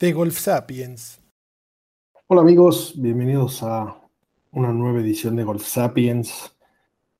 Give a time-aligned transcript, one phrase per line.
[0.00, 1.20] De Golf Sapiens.
[2.26, 4.00] Hola amigos, bienvenidos a
[4.50, 6.56] una nueva edición de Golf Sapiens.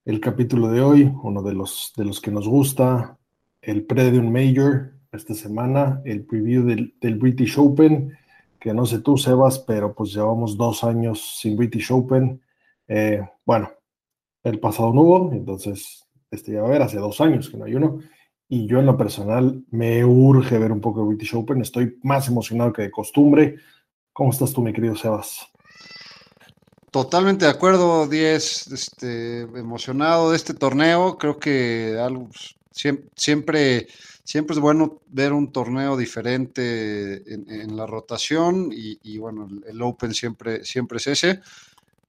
[0.06, 3.18] El capítulo de hoy, uno de los, de los que nos gusta,
[3.60, 8.16] el pre de un Major esta semana, el preview del, del British Open,
[8.58, 12.40] que no sé tú, Sebas, pero pues llevamos dos años sin British Open.
[12.88, 13.70] Eh, bueno,
[14.42, 17.66] el pasado no hubo, entonces este ya va a haber hace dos años que no
[17.66, 18.00] hay uno.
[18.52, 22.26] Y yo en lo personal me urge ver un poco de British Open, estoy más
[22.26, 23.54] emocionado que de costumbre.
[24.12, 25.46] ¿Cómo estás tú, mi querido Sebas?
[26.90, 31.16] Totalmente de acuerdo, 10, este, emocionado de este torneo.
[31.16, 32.28] Creo que algo,
[32.72, 33.86] siempre,
[34.24, 40.12] siempre es bueno ver un torneo diferente en, la rotación y, y, bueno, el Open
[40.12, 41.40] siempre, siempre es ese.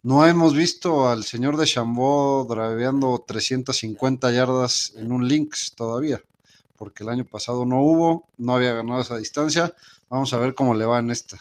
[0.02, 6.20] No hemos visto al señor de Chambó draveando 350 yardas en un Lynx todavía,
[6.82, 9.72] porque el año pasado no hubo, no había ganado esa distancia.
[10.10, 11.38] Vamos a ver cómo le va en esta.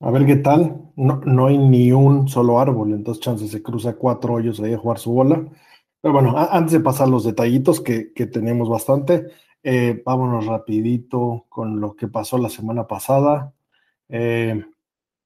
[0.00, 0.90] A ver qué tal.
[0.96, 4.78] No, no hay ni un solo árbol, entonces chance se cruza cuatro hoyos ahí a
[4.78, 5.46] jugar su bola.
[6.00, 9.26] Pero bueno, antes de pasar los detallitos que, que tenemos bastante,
[9.62, 13.52] eh, vámonos rapidito con lo que pasó la semana pasada.
[14.08, 14.64] Eh,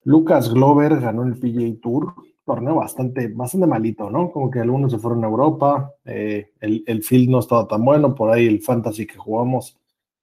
[0.03, 4.31] Lucas Glover ganó el PGA Tour, torneo bastante, bastante malito, ¿no?
[4.31, 8.15] Como que algunos se fueron a Europa, eh, el, el, field no estaba tan bueno,
[8.15, 9.79] por ahí el fantasy que jugamos,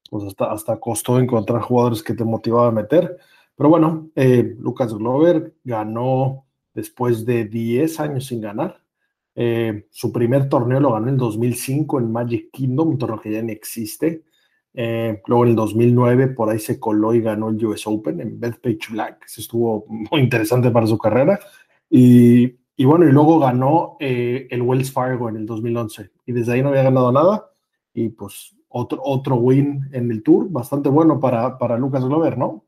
[0.09, 3.17] pues hasta, hasta costó encontrar jugadores que te motivaba a meter.
[3.56, 8.81] Pero bueno, eh, Lucas Glover ganó después de 10 años sin ganar.
[9.36, 13.41] Eh, su primer torneo lo ganó en 2005 en Magic Kingdom, un torneo que ya
[13.41, 14.24] no existe.
[14.74, 18.40] Eh, luego en el 2009 por ahí se coló y ganó el US Open en
[18.40, 19.25] Bethpage Black.
[19.25, 21.40] Eso estuvo muy interesante para su carrera.
[21.89, 22.55] Y,
[22.85, 26.11] bueno, y luego ganó eh, el Wells Fargo en el 2011.
[26.25, 27.51] Y desde ahí no había ganado nada.
[27.94, 32.66] Y pues otro, otro win en el Tour, bastante bueno para, para Lucas Glover, ¿no?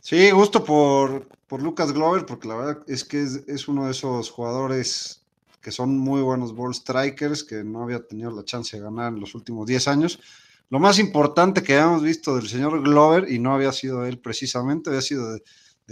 [0.00, 4.30] Sí, gusto por, por Lucas Glover, porque la verdad es que es, uno de esos
[4.30, 5.24] jugadores
[5.60, 9.20] que son muy buenos ball strikers, que no había tenido la chance de ganar en
[9.20, 10.20] los últimos 10 años
[10.68, 14.90] lo más importante que habíamos visto del señor Glover, y no había sido él precisamente,
[14.90, 15.38] había sido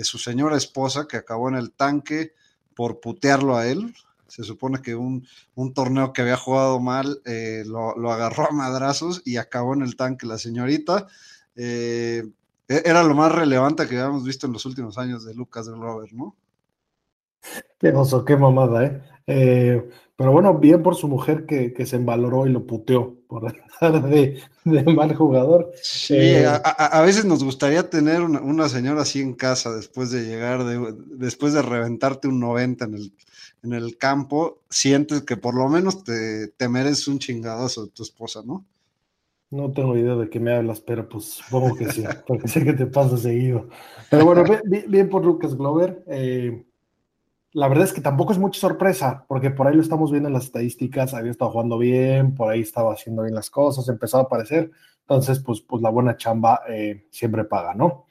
[0.03, 2.32] su señora esposa que acabó en el tanque
[2.75, 3.94] por putearlo a él.
[4.27, 5.25] Se supone que un,
[5.75, 10.27] torneo que había jugado mal eh, lo, agarró a madrazos y acabó en el tanque
[10.27, 11.06] la señorita.
[11.55, 12.25] Eh,
[12.66, 16.12] e, era lo más relevante que habíamos visto en los últimos años de Lucas Glover,
[16.12, 16.34] ¿no?
[17.78, 19.03] Qué oso, qué mamada, ¿eh?
[19.27, 19.83] ¿Eh?
[20.17, 24.09] Pero bueno, bien por su mujer que, que se envaloró y lo puteó por andar
[24.09, 25.73] de, de, mal jugador.
[25.83, 30.12] Sí, eh, a, a, veces nos gustaría tener una, una, señora así en casa después
[30.12, 33.12] de llegar, de, después de reventarte un 90 en el,
[33.65, 38.05] en el campo, sientes que por lo menos te, te mereces un chingadazo de tu
[38.05, 38.65] esposa, ¿no?
[39.51, 42.73] No tengo idea de qué me hablas, pero pues supongo que sí, porque sé que
[42.73, 43.69] te pasa seguido.
[44.11, 46.05] Pero bueno, bien, bien por Lucas Glover.
[46.06, 46.65] Eh,
[47.55, 50.35] la verdad es que tampoco es mucha sorpresa, porque por ahí lo estamos viendo en
[50.35, 54.23] las estadísticas, había estado jugando bien, por ahí estaba haciendo bien las cosas, empezó a
[54.23, 54.73] aparecer,
[55.03, 58.07] entonces pues, pues la buena chamba eh, siempre paga, ¿no?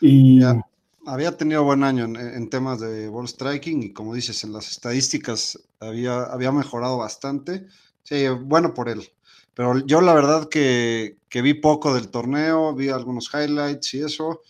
[0.00, 0.40] Y...
[0.40, 0.60] Ya,
[1.06, 4.68] había tenido buen año en, en, temas de ball striking y como dices, en las
[4.68, 7.66] estadísticas había, había mejorado bastante,
[8.02, 9.08] sí, bueno por él,
[9.54, 14.42] pero yo la verdad que, que vi poco del torneo, vi algunos highlights y eso,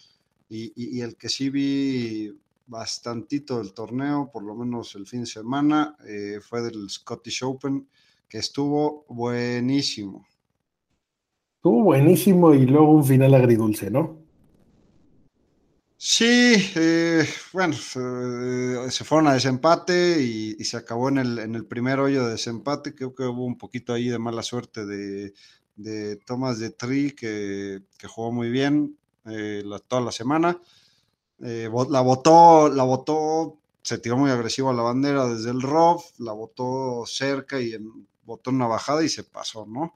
[0.48, 2.32] y, y, y el que sí vi
[2.68, 7.88] bastantito del torneo, por lo menos el fin de semana, eh, fue del Scottish Open,
[8.28, 10.26] que estuvo buenísimo.
[11.56, 14.28] Estuvo buenísimo y luego un final agridulce, ¿no?
[16.00, 21.56] Sí, eh, bueno, eh, se fueron a desempate y, y, se acabó en el, en
[21.56, 22.94] el primer hoyo de desempate.
[22.94, 25.34] Creo que hubo un poquito ahí de mala suerte de,
[25.74, 30.60] de Thomas de Tri, que, que, jugó muy bien eh, la, toda la semana.
[31.40, 36.18] Eh, la votó, la votó, se tiró muy agresivo a la bandera desde el ROF,
[36.18, 39.94] la votó cerca y en, votó una bajada y se pasó, ¿no?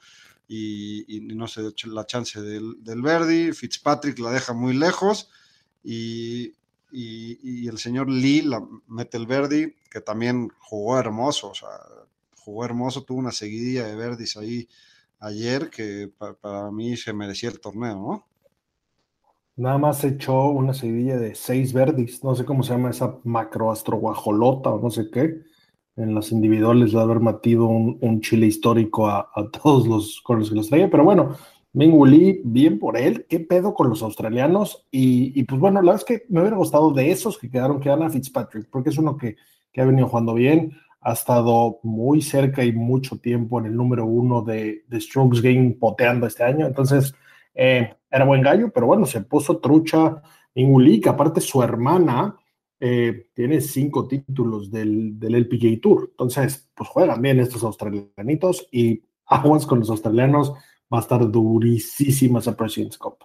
[0.49, 5.31] Y, no se dio la chance del, Verdi, Fitzpatrick la deja muy lejos
[5.83, 6.55] y,
[6.93, 11.69] el señor Lee la mete el Verdi, que también jugó hermoso, o sea,
[12.37, 14.69] jugó hermoso, tuvo una seguidilla de verdis ahí
[15.21, 16.11] ayer que
[16.41, 18.32] para mí se merecía el torneo, ¿no?
[19.57, 24.71] Nada más echó una seguidilla de seis verdis, no sé cómo se llama esa macroastroguajolota
[24.71, 25.43] o no sé qué.
[25.97, 29.31] En las individuales de haber matido un, chile histórico a,
[29.63, 31.37] todos los con los que los traía, pero bueno,
[31.75, 34.87] Ming Lee, bien por él, qué pedo con los australianos.
[34.91, 37.91] Y, pues bueno, la verdad es que me hubiera gustado de esos que quedaron, que
[37.91, 39.37] a Fitzpatrick, porque es uno que,
[39.73, 44.07] que ha venido jugando bien, ha estado muy cerca y mucho tiempo en el número
[44.07, 46.67] uno de, de Strokes Game poteando este año.
[46.67, 47.15] Entonces,
[47.55, 50.23] eh, era buen gallo, pero bueno, se puso trucha
[50.55, 52.37] Lee, que aparte su hermana
[52.79, 56.09] eh, tiene cinco títulos del, del LPGA Tour.
[56.11, 60.53] Entonces, pues juegan bien estos australianitos y aguas con los australianos
[60.93, 63.17] va a estar durísima esa President's Cup.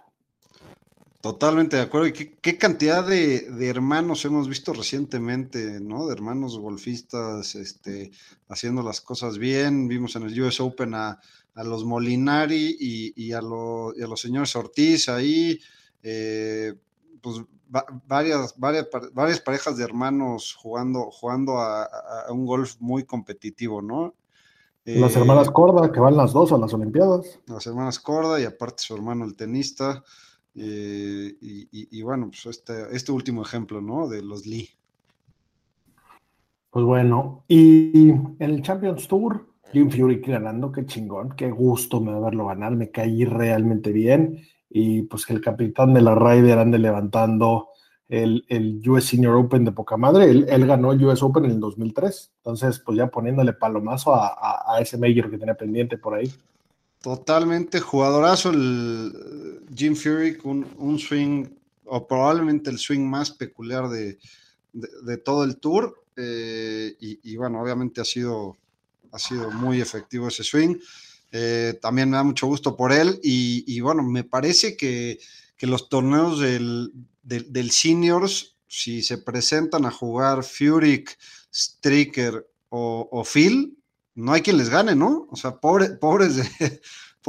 [1.20, 2.06] Totalmente de acuerdo.
[2.06, 6.06] ¿Y qué, cantidad de, hermanos hemos visto recientemente, ¿no?
[6.06, 8.12] De hermanos golfistas este,
[8.48, 9.88] haciendo las cosas bien.
[9.88, 11.20] Vimos en el US Open a,
[11.64, 15.58] los Molinari y, a los señores Ortiz ahí.
[16.02, 16.74] Eh,
[17.20, 17.42] pues
[18.06, 21.88] varias, varias, varias parejas de hermanos jugando, jugando a,
[22.30, 24.14] un golf muy competitivo, ¿no?
[24.84, 27.38] las hermanas eh, Corda, que van las dos a las Olimpiadas.
[27.46, 30.02] Las hermanas Corda y aparte su hermano el tenista.
[30.54, 34.08] Eh, y, bueno, pues este, este último ejemplo, ¿no?
[34.08, 34.70] De los Lee.
[36.70, 42.18] Pues bueno, y en el Champions Tour, Jim Fury ganando, qué chingón, qué gusto me
[42.18, 44.46] verlo ganar, me caí realmente bien.
[44.70, 47.68] Y pues que el capitán de la Ryder ande levantando
[48.08, 50.30] el, el, US Senior Open de poca madre.
[50.30, 52.32] Él, ganó el US Open en el 2003.
[52.38, 56.30] Entonces, pues ya poniéndole palomazo a, a ese Major que tenía pendiente por ahí.
[57.00, 61.46] Totalmente jugadorazo el Jim Fury con un swing,
[61.84, 64.18] o probablemente el swing más peculiar de,
[65.24, 65.94] todo el tour.
[66.16, 68.56] Eh, y, bueno, obviamente ha sido,
[69.12, 70.76] ha sido muy efectivo ese swing.
[71.30, 73.20] Eh, también me da mucho gusto por él.
[73.22, 75.18] Y, bueno, me parece que,
[75.60, 81.04] los torneos del, Seniors, si se presentan a jugar Fury,
[81.52, 83.76] Stricker o, Phil,
[84.14, 85.28] no hay quien les gane, ¿no?
[85.30, 86.42] O sea, pobre, pobres de,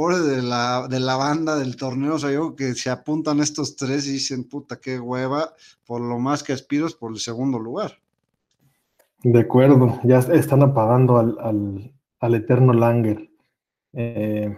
[0.08, 4.06] de, la, de la banda del torneo, o sea, yo que se apuntan estos tres
[4.06, 5.54] y dicen, puta, qué hueva,
[5.84, 8.00] por lo más que aspiro es por el segundo lugar.
[9.22, 13.30] De acuerdo, ya están apagando al, al, eterno Langer.
[13.92, 14.56] Eh,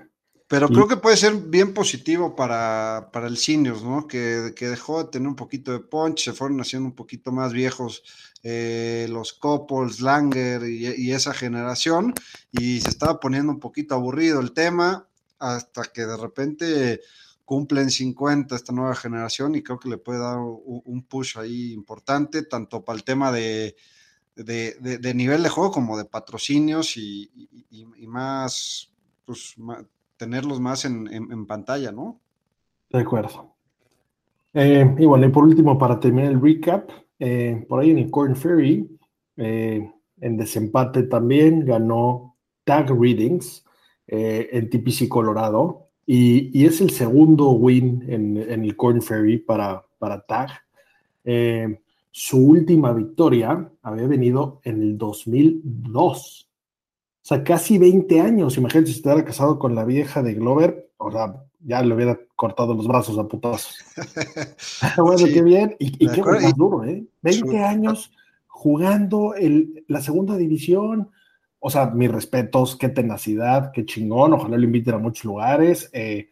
[0.52, 4.06] pero creo que puede ser bien positivo para, el seniors, ¿no?
[4.06, 8.02] Que, dejó de tener un poquito de punch, se fueron haciendo un poquito más viejos
[8.42, 12.12] eh, los Couples, Langer y, esa generación,
[12.50, 17.00] y se estaba poniendo un poquito aburrido el tema, hasta que de repente
[17.46, 22.42] cumplen 50 esta nueva generación y creo que le puede dar un, push ahí importante,
[22.42, 23.74] tanto para el tema de,
[24.36, 27.30] de, nivel de juego como de patrocinios y,
[28.06, 28.90] más,
[29.24, 29.54] pues,
[30.16, 32.20] tenerlos más en, pantalla, ¿no?
[32.90, 33.54] De acuerdo.
[34.54, 38.10] Eh, y bueno, y por último, para terminar el recap, eh, por ahí en el
[38.10, 38.88] Corn Ferry,
[39.36, 39.90] eh,
[40.20, 43.64] en desempate también ganó Tag Readings
[44.06, 50.50] en TPC Colorado y, es el segundo win en, el Corn Ferry para, para Tag.
[52.12, 56.48] Su última victoria había venido en el 2002
[57.22, 58.56] o sea, casi 20 años.
[58.56, 62.74] Imagínate si estuviera casado con la vieja de Glover, o sea, ya le hubiera cortado
[62.74, 63.76] los brazos a putazos.
[64.96, 65.76] bueno, qué bien.
[65.78, 67.04] Y, qué más duro, ¿eh?
[67.22, 68.10] 20 años
[68.48, 71.10] jugando el, la segunda división.
[71.60, 74.32] O sea, mis respetos, qué tenacidad, qué chingón.
[74.32, 75.90] Ojalá lo inviten a muchos lugares.
[75.92, 76.30] Eh,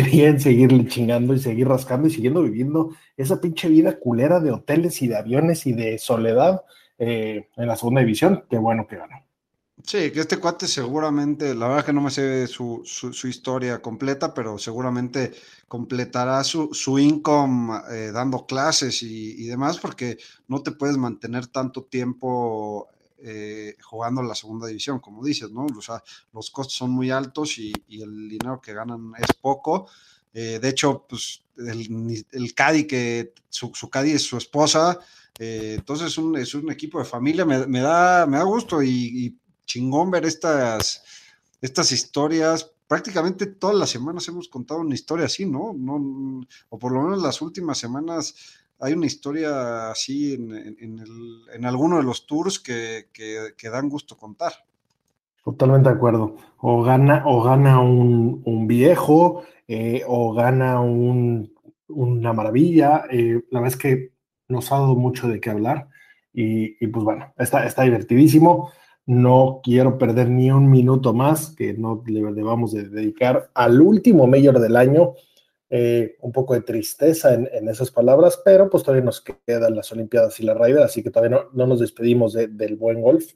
[0.00, 5.02] bien seguirle chingando y seguir rascando y siguiendo viviendo esa pinche vida culera de hoteles
[5.02, 6.62] y de aviones y de soledad
[6.98, 8.44] eh, en la segunda división.
[8.48, 9.22] Qué bueno que ganó.
[9.84, 12.84] Sí, que este cuate seguramente, la verdad que no me sé su,
[13.24, 15.32] historia completa, pero seguramente
[15.66, 21.82] completará su, su income eh, dando clases y, demás, porque no te puedes mantener tanto
[21.84, 22.88] tiempo
[23.24, 25.66] eh, jugando en la segunda división, como dices, ¿no?
[25.66, 26.02] O sea,
[26.32, 29.88] los costos son muy altos y, el dinero que ganan es poco.
[30.34, 34.98] Eh, de hecho, pues el, el Cadi, que su, su Cadi es su esposa,
[35.38, 39.36] entonces es un, es un, equipo de familia, me, me, da, me da gusto y
[39.72, 41.02] chingón ver estas,
[41.60, 42.70] estas historias.
[42.86, 45.72] Prácticamente todas las semanas hemos contado una historia así, ¿no?
[45.74, 48.34] no o por lo menos las últimas semanas
[48.82, 50.76] hay una historia así en,
[51.54, 53.06] en, alguno de los tours que,
[53.62, 54.52] dan gusto contar.
[55.44, 56.36] Totalmente de acuerdo.
[56.58, 63.04] O gana, o gana un, viejo, eh, o gana una maravilla.
[63.08, 64.10] Eh, la verdad es que
[64.48, 65.88] nos ha dado mucho de qué hablar.
[66.34, 68.72] Y, y pues bueno, está, está divertidísimo.
[69.06, 74.26] no quiero perder ni un minuto más que no le debamos de dedicar al último
[74.26, 75.14] mayor del año.
[75.74, 80.38] Eh, un poco de tristeza en, esas palabras, pero pues todavía nos quedan las Olimpiadas
[80.38, 83.32] y la Ryder, así que todavía no, nos despedimos del buen golf.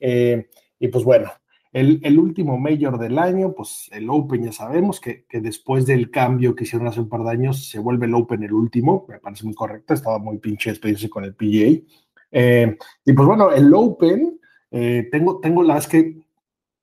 [0.00, 0.48] Eh,
[0.80, 1.30] y pues bueno,
[1.72, 6.64] el, último mayor del año, pues el Open ya sabemos que, después del cambio que
[6.64, 9.54] hicieron hace un par de años, se vuelve el Open el último, me parece muy
[9.54, 11.86] correcto, estaba muy pinche despedirse con el PGA.
[12.32, 14.40] Eh, y pues bueno, el Open,
[14.72, 16.18] eh, tengo, tengo la es que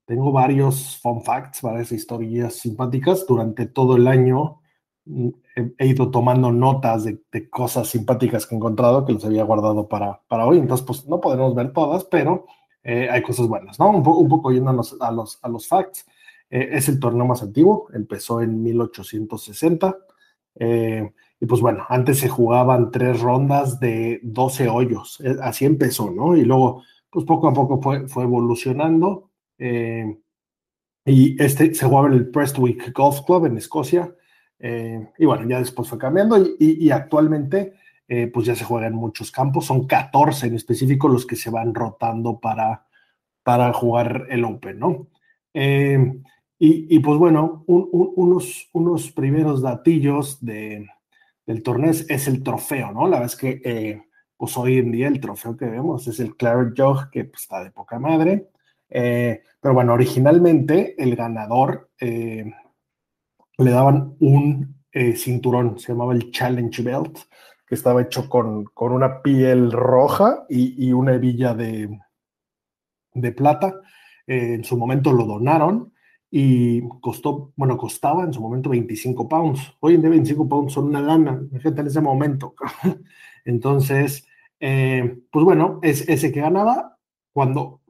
[0.06, 4.62] tengo varios fun facts, varias historias simpáticas durante todo el año.
[5.78, 10.22] He, ido tomando notas de, cosas simpáticas que he encontrado que los había guardado para,
[10.28, 12.46] para hoy, entonces pues no podemos ver todas, pero
[12.84, 13.90] eh, hay cosas buenas, ¿no?
[13.90, 16.06] Un, un poco yendo a los, a los, a los facts.
[16.50, 19.96] Eh, es el torneo más antiguo, empezó en 1860.
[20.56, 26.36] Eh, y pues bueno, antes se jugaban tres rondas de 12 hoyos, así empezó, ¿no?
[26.36, 29.30] Y luego, pues poco a poco fue, fue evolucionando.
[31.06, 34.14] y este se jugaba en el Prestwick Golf Club en Escocia.
[34.58, 37.74] Y bueno, ya después fue cambiando y, y actualmente
[38.06, 41.48] eh, pues ya se juega en muchos campos, son 14 en específico los que se
[41.48, 42.86] van rotando para,
[43.42, 45.06] para jugar el Open, ¿no?
[45.54, 46.20] Eh,
[46.66, 50.88] y, pues bueno, unos, unos primeros datillos de,
[51.44, 53.02] del torneo es, el trofeo, ¿no?
[53.06, 54.02] La verdad es que eh,
[54.34, 57.62] pues hoy en día el trofeo que vemos es el Claret Jug, que pues, está
[57.62, 58.48] de poca madre.
[58.88, 61.90] pero bueno, originalmente el ganador
[63.58, 64.74] le daban un
[65.16, 67.18] cinturón, se llamaba el Challenge Belt,
[67.66, 71.98] que estaba hecho con, con una piel roja y, y una hebilla de,
[73.14, 73.80] de plata.
[74.26, 75.92] Eh, en su momento lo donaron
[76.30, 79.74] y costó, bueno, costaba en su momento 25 pounds.
[79.80, 82.54] Hoy en día 25 pounds son una lana, gente, en ese momento.
[83.44, 84.26] Entonces,
[84.60, 86.98] eh, pues bueno, es ese que ganaba,
[87.32, 87.82] cuando,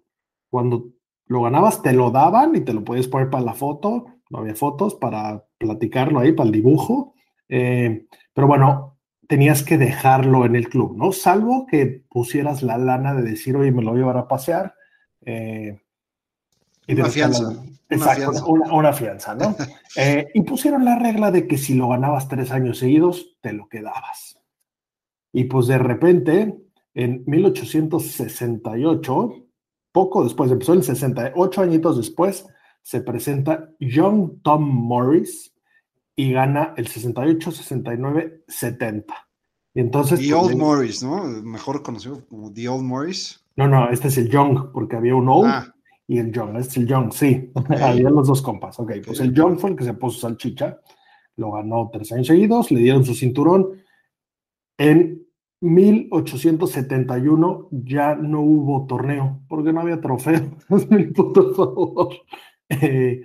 [0.50, 0.88] cuando
[1.26, 4.54] lo ganabas te lo daban y te lo podías poner para la foto, no había
[4.54, 7.14] fotos para platicarlo ahí, para el dibujo.
[7.48, 8.94] Eh, pero bueno,
[9.26, 11.12] tenías que dejarlo en el club, ¿no?
[11.12, 14.74] Salvo que pusieras la lana de decir, oye, me lo voy a llevar a pasear.
[15.24, 15.80] Eh,
[16.88, 17.64] una fianza.
[17.88, 19.34] exacto, una fianza.
[19.34, 19.56] ¿no?
[19.96, 23.68] Eh, y pusieron la regla de que si lo ganabas tres años seguidos, te lo
[23.68, 24.40] quedabas.
[25.32, 26.58] Y pues de repente,
[26.94, 29.34] en 1868,
[29.92, 32.44] poco después, empezó el 68 añitos después,
[32.82, 35.53] se presenta John Tom Morris,
[36.16, 39.14] y gana el 68, 69, 70.
[39.74, 40.20] Y entonces.
[40.20, 41.24] The pues, Old Morris, ¿no?
[41.24, 43.44] Mejor conocido como The Old Morris.
[43.56, 45.74] No, no, este es el Young, porque había un Old ah.
[46.06, 46.56] y el Young.
[46.56, 47.52] Este es el Young, sí.
[47.82, 48.78] había los dos compas.
[48.78, 50.78] Ok, pues el Young fue el que se puso salchicha.
[51.36, 53.82] Lo ganó tres años seguidos, le dieron su cinturón.
[54.78, 55.26] En
[55.60, 60.56] 1871 ya no hubo torneo, porque no había trofeo.
[61.14, 62.14] por favor.
[62.70, 63.20] Eh,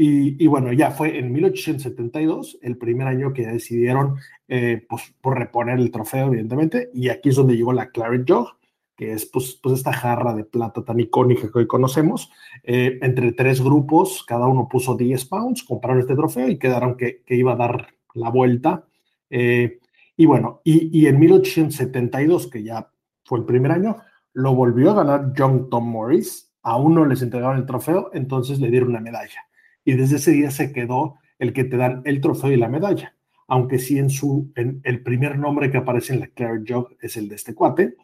[0.00, 4.14] y, bueno, ya fue en 1872, el primer año que decidieron
[4.46, 8.46] eh, pues, por reponer el trofeo, evidentemente, y aquí es donde llegó la Claret Jug,
[8.94, 12.30] que es pues, pues esta jarra de plata tan icónica que hoy conocemos.
[12.62, 17.24] Eh, entre tres grupos, cada uno puso 10 pounds, compraron este trofeo y quedaron que,
[17.26, 18.84] que iba a dar la vuelta.
[19.30, 19.80] Eh,
[20.16, 22.88] y bueno, y, y, en 1872, que ya
[23.24, 23.96] fue el primer año,
[24.32, 26.54] lo volvió a ganar John Tom Morris.
[26.62, 29.47] Aún no les entregaron el trofeo, entonces le dieron una medalla
[29.88, 33.16] y desde ese día se quedó el que te dan el trofeo y la medalla,
[33.46, 37.16] aunque sí en su, en el primer nombre que aparece en la Claire Jog es
[37.16, 37.96] el de este cuate,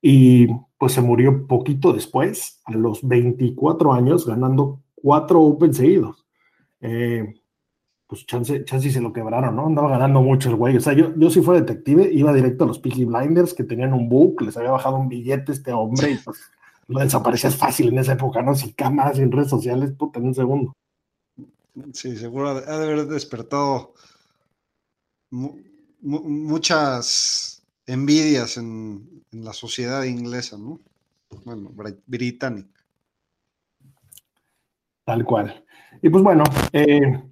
[0.00, 0.46] y
[0.78, 6.24] pues se murió poquito después, a los 24 años, ganando cuatro Open seguidos.
[6.80, 7.34] Eh,
[8.06, 9.66] pues chance, chance se lo quebraron, ¿no?
[9.66, 10.78] Andaba ganando mucho el güey.
[10.78, 13.92] O sea, yo, yo si fuera detective, iba directo a los Peaky Blinders que tenían
[13.92, 16.38] un book, les había bajado un billete este hombre y pues
[16.86, 18.54] lo desaparecías fácil en esa época, ¿no?
[18.54, 20.74] Sin cámaras, sin redes sociales, puta, en un segundo.
[21.92, 23.94] Sí, seguro ha de haber despertado
[26.00, 30.80] muchas envidias en, la sociedad inglesa, ¿no?
[31.44, 31.70] Bueno,
[32.06, 32.82] británica.
[35.04, 35.64] Tal cual.
[36.00, 37.22] Y pues bueno, eh,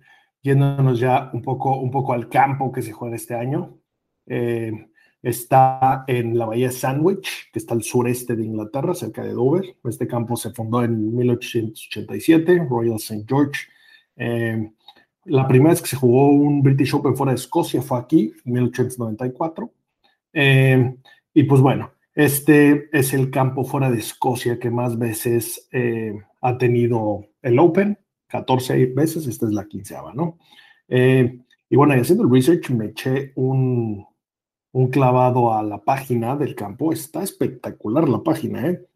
[0.42, 3.78] yéndonos ya un poco, un poco al campo que se juega este año.
[4.26, 4.90] Eh,
[5.22, 9.76] está en la bahía Sandwich, que está al sureste de Inglaterra, cerca de Dover.
[9.84, 13.24] Este campo se fundó en 1887, Royal St.
[13.26, 13.68] George
[14.16, 14.72] eh,
[15.24, 18.52] la primera vez que se jugó un British Open fuera de Escocia fue aquí, en
[18.52, 19.72] 1894.
[20.32, 20.96] Eh,
[21.34, 26.58] y pues bueno, este es el campo fuera de Escocia que más veces eh, ha
[26.58, 30.38] tenido el Open, 14 veces, esta es la quinceava, ¿no?
[30.88, 34.06] y bueno, haciendo el research me eché un,
[34.70, 38.86] un clavado a la página del campo, está espectacular la página, ¿eh?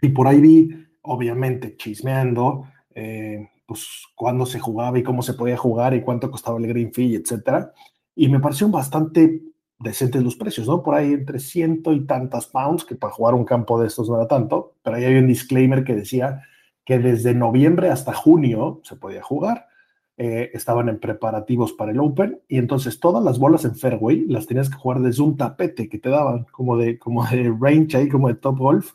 [0.00, 0.70] Y por ahí vi
[1.02, 6.58] obviamente chismeando, eh, pues cuándo se jugaba y cómo se podía jugar y cuánto costaba
[6.58, 7.72] el green fee, etcétera.
[8.14, 9.42] Y me parecieron bastante
[9.78, 10.82] decentes los precios, ¿no?
[10.82, 14.16] Por ahí entre ciento y tantas pounds, que para jugar un campo de estos no
[14.16, 16.42] era tanto, pero ahí había un disclaimer que decía
[16.84, 19.68] que desde noviembre hasta junio se podía jugar.
[20.18, 24.46] Eh, estaban en preparativos para el Open y entonces todas las bolas en fairway las
[24.46, 28.08] tenías que jugar desde un tapete que te daban como de, como de range ahí,
[28.08, 28.92] como de top golf,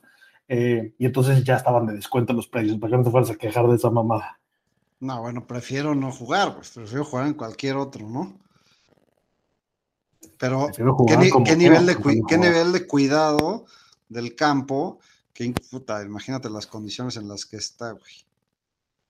[0.48, 3.36] eh, y entonces ya estaban de descuento los precios, para que no te fueras a
[3.36, 4.40] quejar de esa mamada.
[5.00, 8.40] No, bueno, prefiero no jugar, pues prefiero jugar en cualquier otro, ¿no?
[10.38, 13.66] Pero, ¿qué, nivel de ¿qué nivel de cuidado
[14.10, 15.00] del campo?
[15.34, 18.26] Que, puta, imagínate las condiciones en las que está, güey.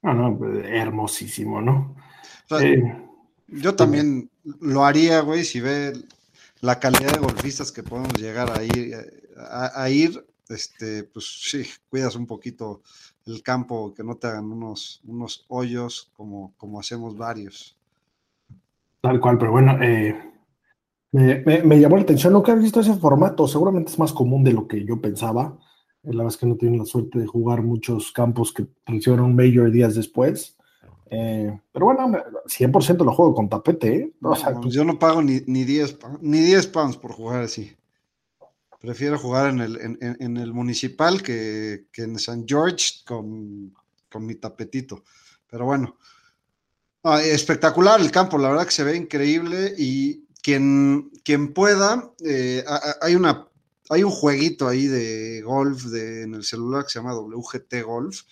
[0.01, 1.95] No, no, hermosísimo, ¿no?
[2.51, 2.81] Eh,
[3.47, 5.93] yo también lo haría, güey, si ve
[6.61, 8.95] la calidad de golfistas que podemos llegar a ir,
[9.37, 12.81] a ir este, pues sí, cuidas un poquito
[13.27, 17.77] el campo, que no te hagan unos, unos hoyos como, como hacemos varios.
[19.01, 20.15] Tal cual, pero bueno, eh,
[21.11, 24.67] me, llamó la atención, nunca he visto ese formato, seguramente es más común de lo
[24.67, 25.57] que yo pensaba.
[26.03, 29.25] Eh, la verdad es que no tienen la suerte de jugar muchos campos que funcionan
[29.25, 30.57] un mayor días después.
[31.09, 32.11] Eh, pero bueno,
[32.47, 34.13] 100% lo juego con tapete.
[34.19, 37.76] Pues yo no pago ni, ni, 10, ni 10 pounds por jugar así.
[38.79, 42.43] Prefiero jugar en el, en, el municipal que, en St.
[42.45, 43.73] George con,
[44.19, 45.03] mi tapetito.
[45.49, 45.97] Pero bueno,
[47.03, 52.63] ah, espectacular el campo, la verdad que se ve increíble y quien, quien pueda, eh,
[53.01, 53.47] hay, una,
[53.89, 58.23] hay un jueguito ahí de golf en el celular que se llama WGT Golf.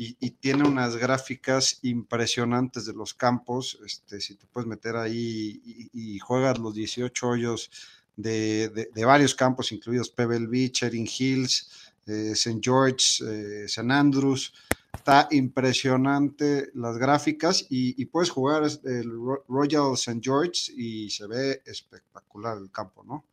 [0.00, 3.80] Y, tiene unas gráficas impresionantes de los campos.
[3.84, 7.68] Este, si te puedes meter ahí y, y, juegas los 18 hoyos
[8.18, 12.60] de, varios campos, incluidos Pebble Beach, Erin Hills, eh, St.
[12.62, 13.92] George, eh, St.
[13.92, 14.52] Andrews.
[14.92, 19.10] Está impresionante las gráficas y, puedes jugar el
[19.48, 20.20] Royal St.
[20.22, 23.24] George y se ve espectacular el campo, ¿no?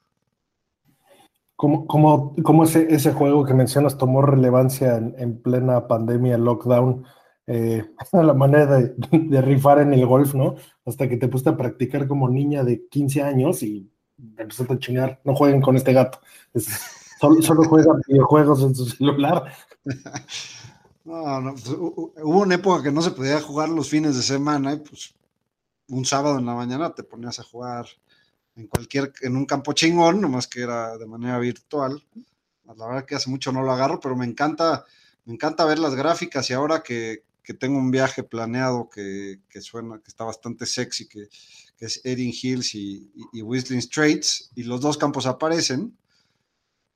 [1.56, 7.06] ¿Cómo, cómo, ese, ese, juego que mencionas tomó relevancia en, plena pandemia, lockdown?
[7.48, 10.56] Eh, la manera de, de, rifar en el golf, ¿no?
[10.86, 13.90] Hasta que te pusiste a practicar como niña de 15 años y
[14.38, 16.20] empezaste a chingar, no jueguen con este gato.
[17.20, 19.52] solo, solo juegan videojuegos en su celular.
[21.06, 24.74] No, no, pues, hubo una época que no se podía jugar los fines de semana
[24.74, 25.14] y pues
[25.88, 27.86] un sábado en la mañana te ponías a jugar
[28.56, 32.04] en cualquier, en un campo chingón, nomás que era de manera virtual.
[32.66, 34.86] La verdad que hace mucho no lo agarro, pero me encanta,
[35.26, 39.62] me encanta ver las gráficas y ahora que, que tengo un viaje planeado que, que,
[39.62, 41.28] suena, que está bastante sexy, que,
[41.78, 45.98] que es Erin Hills y, Whistling Straits, y los dos campos aparecen,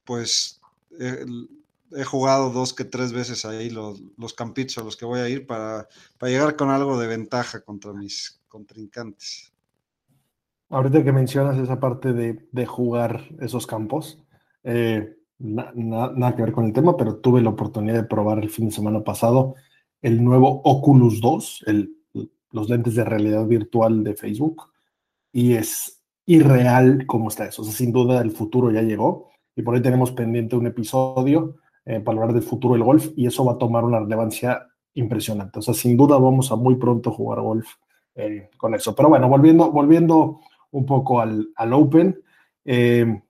[0.03, 0.59] pues
[0.99, 5.29] he jugado dos que tres veces ahí los, los campitos a los que voy a
[5.29, 5.87] ir para,
[6.17, 9.51] para llegar con algo de ventaja contra mis contrincantes.
[10.69, 14.19] Ahorita que mencionas esa parte de, de jugar esos campos,
[14.63, 18.65] eh, nada que ver con el tema, pero tuve la oportunidad de probar el fin
[18.67, 19.55] de semana pasado
[20.01, 21.95] el nuevo Oculus 2, el,
[22.51, 24.68] los lentes de realidad virtual de Facebook,
[25.31, 27.61] y es irreal cómo está eso.
[27.61, 31.57] O sea, sin duda el futuro ya llegó, y por ahí tenemos pendiente un episodio
[31.85, 35.59] eh, para hablar del futuro del golf, y eso va a tomar una relevancia impresionante.
[35.59, 37.67] O sea, sin duda vamos a muy pronto jugar golf
[38.15, 38.95] eh, con eso.
[38.95, 40.39] Pero bueno, volviendo, volviendo
[40.71, 42.21] un poco al, al Open,
[42.65, 43.21] eh,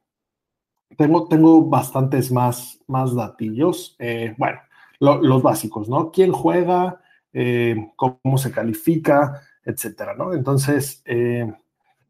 [0.98, 3.98] tengo, tengo bastantes más, más datillos.
[4.38, 4.60] bueno,
[5.00, 6.12] los básicos, ¿no?
[6.12, 7.02] ¿Quién juega?
[7.32, 9.42] Eh, ¿Cómo se califica?
[9.64, 10.34] Etcétera, ¿no?
[10.34, 11.04] Entonces,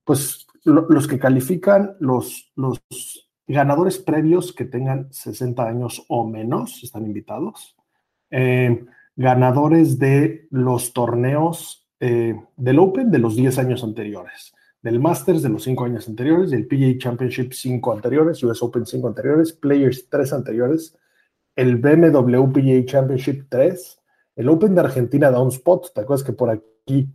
[0.09, 2.51] eh, pues los que califican, los,
[3.47, 7.75] ganadores previos que tengan 60 años o menos están invitados.
[8.29, 15.49] Eh, ganadores de los torneos del Open de los 10 años anteriores, del Masters de
[15.49, 20.31] los 5 años anteriores, del PGA Championship 5 anteriores, US Open 5 anteriores, Players 3
[20.31, 20.97] anteriores,
[21.55, 23.99] el BMW PGA Championship 3,
[24.37, 27.09] el Open de Argentina da un spot, ¿te acuerdas que por aquí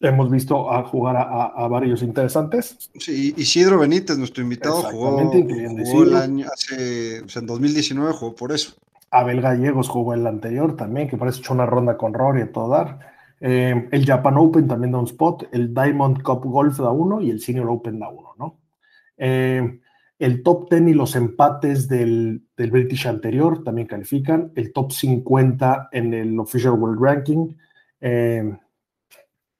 [0.00, 2.90] hemos visto a jugar a, varios interesantes?
[2.98, 8.34] Sí, Isidro Benítez, nuestro invitado, jugó, jugó el año, hace, o sea, en 2019 jugó
[8.34, 8.74] por eso.
[9.10, 12.68] Abel Gallegos jugó el anterior también, que parece hecho una ronda con Rory a todo
[12.68, 12.98] dar.
[13.40, 17.30] Eh, el Japan Open también da un spot, el Diamond Cup Golf da uno y
[17.30, 18.60] el Senior Open da uno, ¿no?
[19.16, 19.80] Eh,
[20.18, 24.52] el top 10 y los empates del, British anterior también califican.
[24.54, 27.48] El top 50 en el Official World Ranking.
[28.00, 28.56] Eh,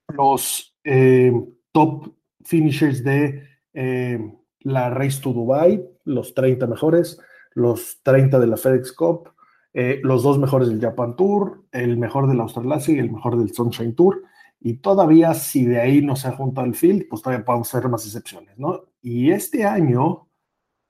[0.09, 1.33] los eh,
[1.73, 2.15] top
[2.45, 4.19] finishers de eh,
[4.61, 7.21] la Race to Dubai, los 30 mejores,
[7.53, 9.31] los 30 de la FedEx Cup,
[9.73, 13.53] eh, los dos mejores del Japan Tour, el mejor del Australasia y el mejor del
[13.53, 14.23] Sunshine Tour.
[14.61, 17.89] Y todavía, si de ahí no se ha juntado el field, pues todavía podemos hacer
[17.89, 18.85] más excepciones, ¿no?
[19.03, 20.29] Y este año,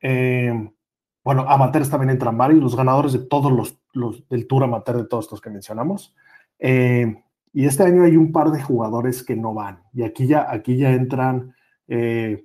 [0.00, 0.70] eh,
[1.24, 5.06] bueno, amateurs también entran varios, los ganadores de todos los, los del Tour Amateur de
[5.06, 6.14] todos estos que mencionamos.
[6.58, 7.24] Eh,
[7.54, 9.80] y este año hay un par de jugadores que no van.
[9.94, 11.54] Y aquí ya, aquí ya entran
[11.86, 12.44] eh,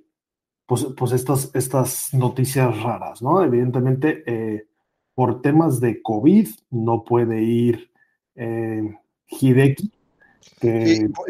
[0.66, 3.42] pues, pues estas, estas noticias raras, ¿no?
[3.42, 4.68] Evidentemente, eh,
[5.12, 7.90] por temas de COVID no puede ir
[8.36, 8.96] eh,
[9.26, 9.90] Hideki.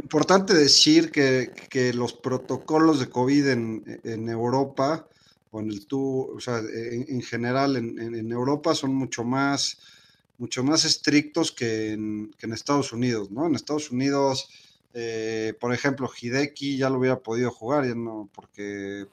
[0.03, 5.09] importante decir que, que, los protocolos de COVID en, en Europa,
[5.51, 9.79] o en el o sea, en, en general en, en, Europa son mucho más
[10.41, 13.47] mucho más estrictos que en, que en Estados Unidos, ¿no?
[13.47, 14.49] En Estados Unidos,
[14.95, 19.07] eh, por ejemplo, Hideki ya lo hubiera podido jugar, ya no, porque,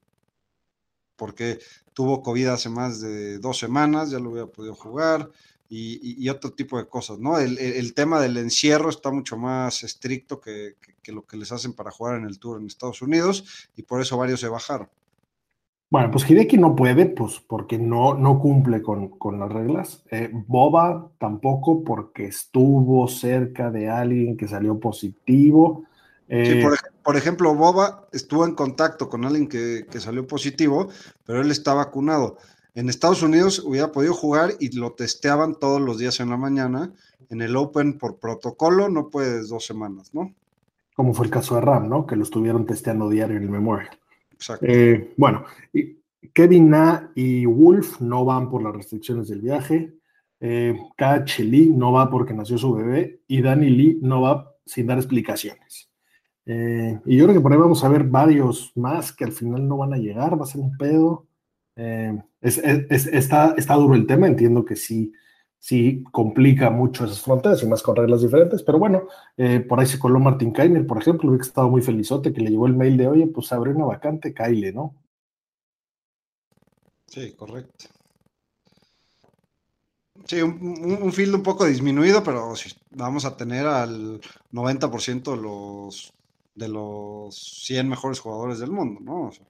[1.18, 1.60] porque
[1.94, 5.30] tuvo COVID hace más de dos semanas, ya lo hubiera podido jugar.
[5.70, 7.38] Y, otro tipo de cosas, ¿no?
[7.40, 11.92] El, tema del encierro está mucho más estricto que, que, lo que les hacen para
[11.92, 14.88] jugar en el Tour en Estados Unidos y por eso varios se bajaron.
[15.89, 20.04] Bueno, pues Hideki no puede, pues porque no, no cumple con, con las reglas.
[20.12, 25.86] Eh, Boba tampoco, porque estuvo cerca de alguien que salió positivo.
[26.28, 30.89] Eh, sí, por, por, ejemplo, Boba estuvo en contacto con alguien que, que, salió positivo,
[31.26, 32.38] pero él está vacunado.
[32.76, 36.91] En Estados Unidos hubiera podido jugar y lo testeaban todos los días en la mañana.
[37.30, 40.34] En el Open, por protocolo, no puedes dos semanas, ¿no?
[40.95, 42.06] Como fue el caso de Ram, ¿no?
[42.06, 43.97] Que lo estuvieron testeando diario en el Memorial.
[44.62, 45.45] Eh, bueno,
[46.34, 49.93] Kevin Na y Wolf no van por las restricciones del viaje.
[50.39, 50.78] Eh,
[51.39, 53.21] Lee no va porque nació su bebé.
[53.28, 55.89] Y Danny Lee no va sin dar explicaciones.
[56.45, 59.67] Eh, y yo creo que por ahí vamos a ver varios más que al final
[59.67, 60.39] no van a llegar.
[60.39, 61.28] Va a ser un pedo.
[61.76, 64.28] Eh, es, es, está, está duro el tema.
[64.28, 65.12] Entiendo que sí
[65.60, 69.86] sí complica mucho esas fronteras y más con reglas diferentes, pero bueno, eh, por ahí
[69.86, 72.98] se coló Martin Kainer, por ejemplo, que estado muy felizote, que le llegó el mail
[72.98, 74.96] de, oye, pues abre una vacante, Kyle, ¿no?
[77.08, 77.86] Sí, correcto.
[80.26, 82.54] Sí, un, un, field un poco disminuido, pero
[82.91, 84.20] vamos a tener al
[84.52, 86.13] 90% de los,
[86.54, 89.28] de los 100 mejores jugadores del mundo, ¿no?
[89.28, 89.46] O sea,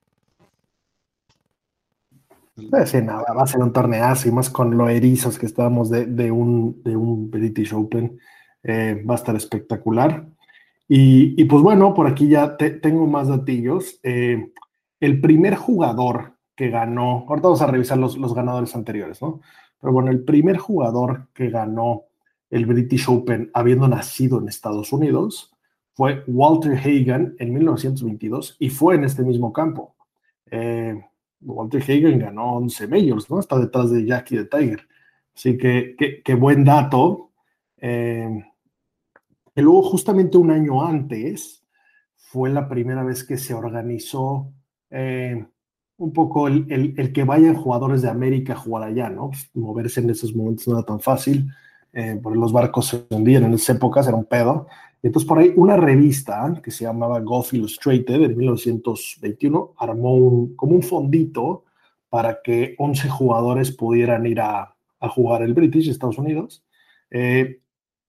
[2.57, 6.07] Sí, nada, va a ser un torneazo y más con lo erizos que estábamos de,
[6.07, 8.19] de, un, de un British Open.
[8.63, 10.27] Eh, va a estar espectacular.
[10.87, 13.99] Y, y, pues bueno, por aquí ya te, tengo más datillos.
[14.01, 14.51] Eh,
[14.99, 19.41] el primer jugador que ganó, ahorita vamos a revisar los, los ganadores anteriores, ¿no?
[19.79, 22.05] Pero bueno, el primer jugador que ganó
[22.49, 25.53] el British Open habiendo nacido en Estados Unidos
[25.93, 29.95] fue Walter Hagan en 1922 y fue en este mismo campo.
[30.49, 30.99] Eh,
[31.41, 33.39] Walter Hagen ganó 11 majors, ¿no?
[33.39, 34.87] Está detrás de Jackie de Tiger.
[35.35, 37.31] Así que qué buen dato.
[37.77, 38.43] Eh,
[39.55, 41.63] y luego, justamente un año antes,
[42.15, 44.53] fue la primera vez que se organizó
[44.89, 45.45] eh,
[45.97, 49.29] un poco el, que vayan jugadores de América a jugar allá, ¿no?
[49.29, 51.49] Pues, moverse en esos momentos no era tan fácil,
[51.97, 54.67] eh, porque los barcos se hundían en esas épocas, era un pedo.
[55.01, 60.75] Entonces, por ahí una revista que se llamaba Golf Illustrated en 1921 armó un, como
[60.75, 61.63] un fondito
[62.07, 66.63] para que 11 jugadores pudieran ir a, a jugar el British, Estados Unidos,
[67.09, 67.61] eh,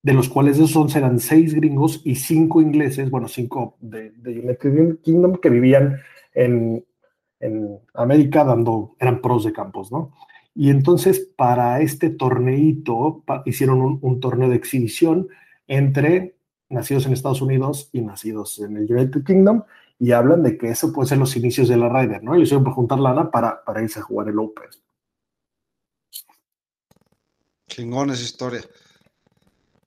[0.03, 4.41] de los cuales esos 11 eran 6 gringos y 5 ingleses, bueno, 5 de, de,
[4.41, 5.97] United Kingdom que vivían
[6.35, 6.85] en,
[7.41, 10.13] en América dando, eran pros de campos, ¿no?
[10.59, 15.29] Y entonces para este torneito hicieron un, torneo de exhibición
[15.69, 16.35] entre
[16.69, 19.63] nacidos en Estados Unidos y nacidos en el United Kingdom,
[20.01, 22.37] y hablan de que eso puede ser los inicios de la Ryder, ¿no?
[22.37, 24.69] Y hicieron por juntar lana para, para irse a jugar el Open.
[27.69, 28.63] Chingón esa historia.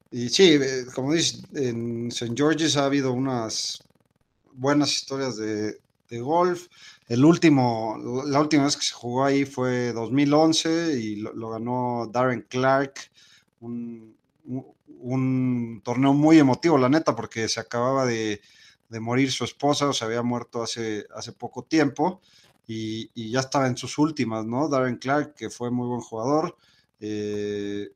[0.10, 2.34] Y sí, eh, como dices, en St.
[2.34, 3.84] George's ha habido unas
[4.54, 6.68] buenas historias de, de, golf.
[7.12, 12.10] El último, la última vez que se jugó ahí fue 2011 y lo, lo ganó
[12.10, 12.94] Darren Clark,
[13.60, 14.16] un,
[15.02, 18.40] un torneo muy emotivo, la neta, porque se acababa de,
[18.88, 22.22] de morir su esposa, o se había muerto hace, hace poco tiempo,
[22.66, 24.70] y, y, ya estaba en sus últimas, ¿no?
[24.70, 26.56] Darren Clark, que fue muy buen jugador.
[27.02, 27.90] Eh,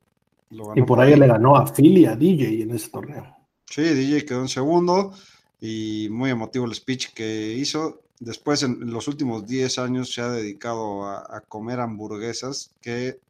[0.74, 3.34] y por ahí, ahí le ganó a Philly, a DJ en ese torneo.
[3.64, 5.14] Sí, DJ quedó en segundo,
[5.58, 8.02] y muy emotivo el speech que hizo.
[8.20, 13.20] Después, en, los últimos 10 años, se ha dedicado a, comer hamburguesas, que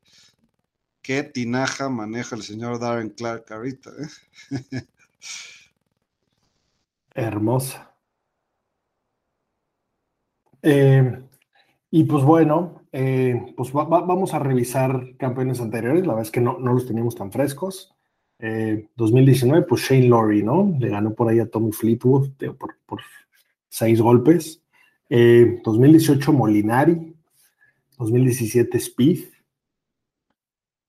[1.03, 3.91] qué tinaja maneja el señor Darren Clark ahorita.
[3.91, 4.83] ¿eh?
[7.15, 7.95] Hermosa.
[10.63, 11.23] Eh,
[11.91, 16.59] Y pues bueno, eh, pues vamos a revisar campeones anteriores, la verdad es que no,
[16.59, 17.93] no los teníamos tan frescos.
[18.39, 20.77] 2019, pues Shane Laurie, ¿no?
[20.79, 23.01] Le ganó por ahí a Tommy Fleetwood por, por,
[23.69, 24.63] seis golpes.
[25.09, 27.15] 2018 Molinari,
[27.99, 29.25] 2017 Speed,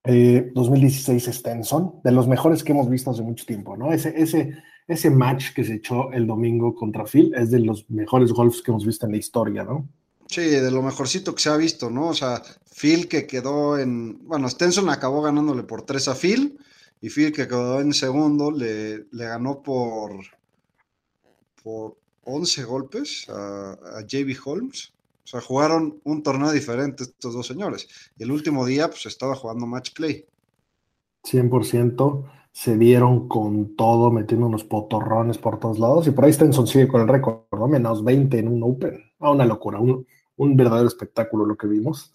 [0.04, 3.92] 2016 Stenson, de los mejores que hemos visto hace mucho tiempo, ¿no?
[3.92, 8.70] Ese match que se echó el domingo contra Phil es de los mejores golfs que
[8.70, 9.88] hemos visto en la historia, ¿no?
[10.28, 12.08] Sí, de lo mejorcito que se ha visto, ¿no?
[12.08, 12.42] O sea,
[12.74, 14.26] Phil que quedó en.
[14.26, 16.58] Bueno, Stenson acabó ganándole por 3 a Phil,
[17.00, 20.12] y Phil que quedó en segundo le, le ganó por.
[21.62, 21.96] por
[22.28, 24.92] 11 golpes a, a JB Holmes.
[25.24, 27.88] O sea, jugaron un torneo diferente estos dos señores.
[28.16, 30.24] Y el último día, pues estaba jugando match play.
[31.24, 36.06] 100% se dieron con todo, metiendo unos potorrones por todos lados.
[36.06, 37.68] Y por ahí Stenson sigue con el récord, ¿no?
[37.68, 39.00] Menos 20 en un Open.
[39.20, 42.12] Ah, una locura, un, verdadero espectáculo lo que vimos.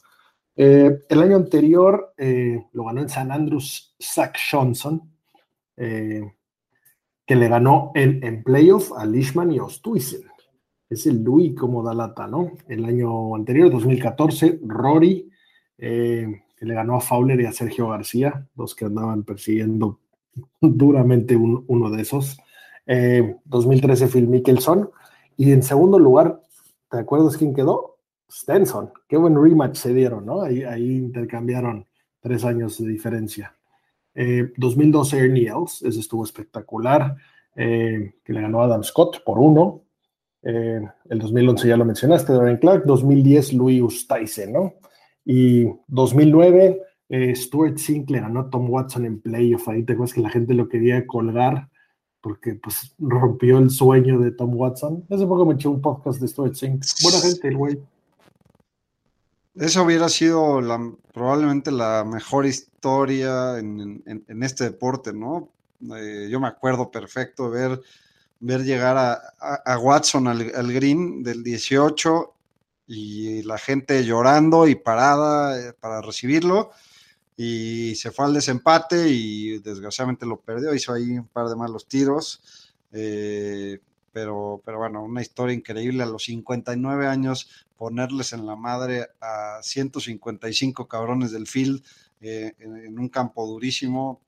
[0.56, 5.02] Eh, el año anterior eh, lo ganó en San Andrews Zach Johnson,
[5.78, 6.22] eh,
[7.26, 10.24] que le ganó en, en playoff a Lishman y Ostuisen
[10.94, 12.52] es el Louis como da lata, ¿no?
[12.68, 15.30] El año anterior, 2014, Rory,
[15.78, 20.00] eh, que le ganó a Fowler y a Sergio García, los que andaban persiguiendo
[20.62, 22.38] duramente uno de esos.
[22.86, 24.90] 2013, eh, Phil Mickelson.
[25.36, 26.42] Y en segundo lugar,
[26.90, 27.98] ¿te acuerdas quién quedó?
[28.30, 28.92] Stenson.
[29.08, 30.42] Qué buen rematch se dieron, ¿no?
[30.42, 30.64] Ahí,
[30.98, 31.86] intercambiaron
[32.20, 33.56] tres años de diferencia.
[34.16, 37.16] 2012, eh, Ernie Els, ese estuvo espectacular,
[37.56, 39.84] que le ganó a Adam Scott por uno.
[40.44, 42.84] Eh, el 2011 ya lo mencionaste, Darren Clark.
[42.86, 44.74] 2010, Louis Oosthuizen, ¿no?
[45.26, 49.68] Y 2009, eh, Stuart Sink le ganó a Tom Watson en playoff.
[49.70, 51.70] Ahí te acuerdas que la gente lo quería colgar
[52.22, 55.06] porque pues rompió el sueño de Tom Watson.
[55.10, 56.84] Hace poco me eché un podcast de Stuart Sink.
[57.04, 57.80] Buena gente, el güey.
[59.56, 60.80] Eso hubiera sido la,
[61.14, 64.04] probablemente la mejor historia en,
[64.42, 65.52] este deporte, ¿no?
[65.96, 67.82] Eh, yo me acuerdo perfecto ver
[68.40, 72.34] llegar a, Watson al, green del 18
[72.88, 76.72] y la gente llorando y parada eh, para recibirlo
[77.38, 81.88] y se fue al desempate y desgraciadamente lo perdió, hizo ahí un par de malos
[81.88, 83.80] tiros, eh,
[84.14, 86.04] pero, pero bueno, una historia increíble.
[86.04, 91.84] A los 59 años ponerles en la madre a 155 cabrones del field
[92.22, 94.22] eh, en, un campo durísimo,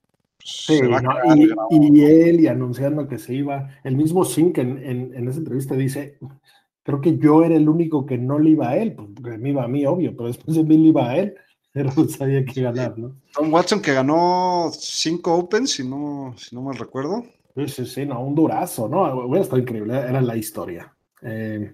[0.47, 0.79] Sí,
[1.71, 4.77] y, él y anunciando que se iba, el mismo Sink en,
[5.15, 6.19] en, esa entrevista dice,
[6.83, 9.49] creo que yo era el único que no le iba a él, pues, porque me
[9.49, 11.33] iba a mí, obvio, pero después de mí le iba a él,
[11.71, 13.15] pero sabía que ganar, ¿no?
[13.33, 17.23] Tom Watson que ganó cinco Opens, si no, si no mal recuerdo.
[17.55, 19.25] Sí, sí, sí, no, un durazo, ¿no?
[19.25, 20.93] Hubiera estado increíble, era la historia.
[21.21, 21.73] Eh,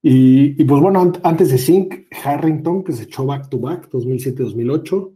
[0.00, 5.12] y, y, pues bueno, antes de Sink, Harrington, que se echó back to back, 2007-2008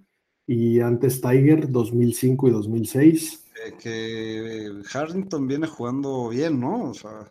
[0.46, 3.44] y antes Tiger 2005 y 2006.
[3.82, 6.90] que Harrington viene jugando bien, ¿no?
[6.90, 7.28] O sea,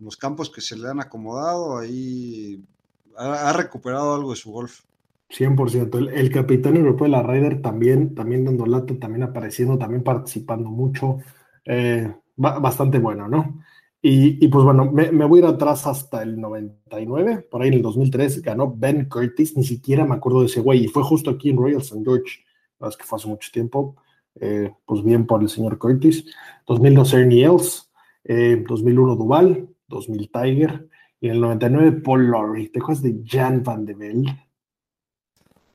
[0.00, 2.64] los campos que se le han acomodado, ahí
[3.16, 4.80] ha, recuperado algo de su golf.
[5.30, 5.98] 100%.
[5.98, 10.70] El, el, capitán europeo de la Ryder también, también dando lata, también apareciendo, también participando
[10.70, 11.18] mucho.
[11.66, 13.62] Eh, bastante bueno, ¿no?
[14.08, 17.82] Y, pues bueno, me, voy a ir atrás hasta el 99, por ahí en el
[17.82, 21.50] 2003 ganó Ben Curtis, ni siquiera me acuerdo de ese güey, y fue justo aquí
[21.50, 22.02] en Royal St.
[22.04, 22.44] George
[22.80, 23.96] es que fue hace mucho tiempo,
[24.36, 26.26] eh, pues bien por el señor Curtis.
[26.66, 27.90] 2002 Ernie Els,
[28.24, 30.88] 2001 eh, Duval, 2000 Tiger,
[31.20, 32.68] y en el 99 Paul Lowry.
[32.68, 34.46] ¿Te acuerdas de Jan Van de Velde?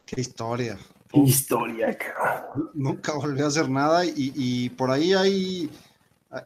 [0.05, 0.77] Qué historia.
[1.13, 1.97] Historia,
[2.73, 5.69] Nunca volvió a hacer nada y, por ahí hay,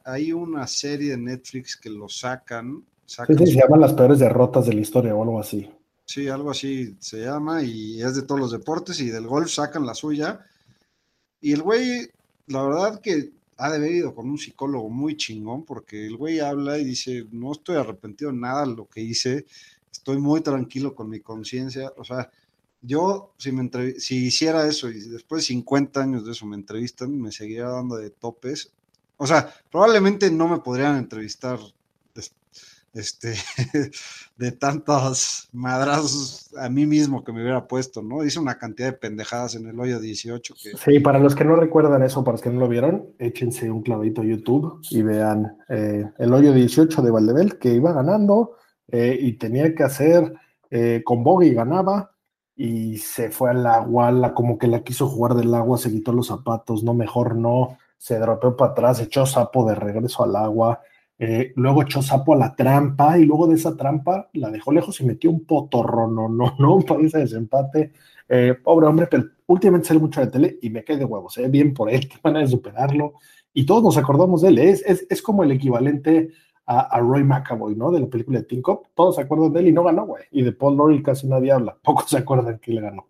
[0.03, 2.83] hay una serie de Netflix que lo sacan.
[3.05, 5.69] sacan se llaman las peores derrotas de la historia o algo así.
[6.05, 9.85] Sí, algo así se llama y es de todos los deportes y del golf sacan
[9.85, 10.45] la suya.
[11.41, 12.07] Y el güey,
[12.47, 16.39] la verdad que ha de haber ido con un psicólogo muy chingón porque el güey
[16.39, 19.45] habla y dice, no estoy arrepentido de nada de lo que hice,
[19.91, 21.91] estoy muy tranquilo con mi conciencia.
[21.97, 22.29] O sea,
[22.85, 23.69] yo si, me
[23.99, 27.97] si hiciera eso y después de 50 años de eso me entrevistan, me seguiría dando
[27.97, 28.71] de topes.
[29.17, 31.59] O sea, probablemente no me podrían entrevistar
[32.95, 33.33] este,
[34.37, 38.23] de tantos madrazos a mí mismo que me hubiera puesto, ¿no?
[38.23, 40.55] Hice una cantidad de pendejadas en el hoyo 18.
[40.55, 40.77] Que...
[40.77, 43.81] Sí, para los que no recuerdan eso, para los que no lo vieron, échense un
[43.81, 48.55] clavito a YouTube y vean eh, el hoyo 18 de Valdebel que iba ganando
[48.87, 50.33] eh, y tenía que hacer
[50.71, 52.14] eh, con bogey ganaba
[52.55, 56.13] y se fue al agua, la, como que la quiso jugar del agua, se quitó
[56.13, 60.81] los zapatos, no, mejor no, se dropeó para atrás, echó sapo de regreso al agua
[61.17, 64.99] Eh, luego echó sapo a la trampa y luego de esa trampa la dejó lejos
[64.99, 67.93] y metió un potorro, no, no, no, un ese desempate.
[68.27, 71.47] Eh, pobre hombre, pero últimamente sale mucho de tele y me cae de huevos, ¿eh?
[71.47, 73.13] bien por él, que van a superarlo.
[73.53, 76.31] Y todos nos acordamos de él, es, es, es como el equivalente
[76.65, 77.91] a, Roy McAvoy, ¿no?
[77.91, 78.87] De la película de Teen Cop.
[78.95, 80.23] Todos se acuerdan de él y no ganó, güey.
[80.31, 81.77] Y de Paul Laurie casi nadie habla.
[81.81, 83.07] Pocos se acuerdan que le ganó.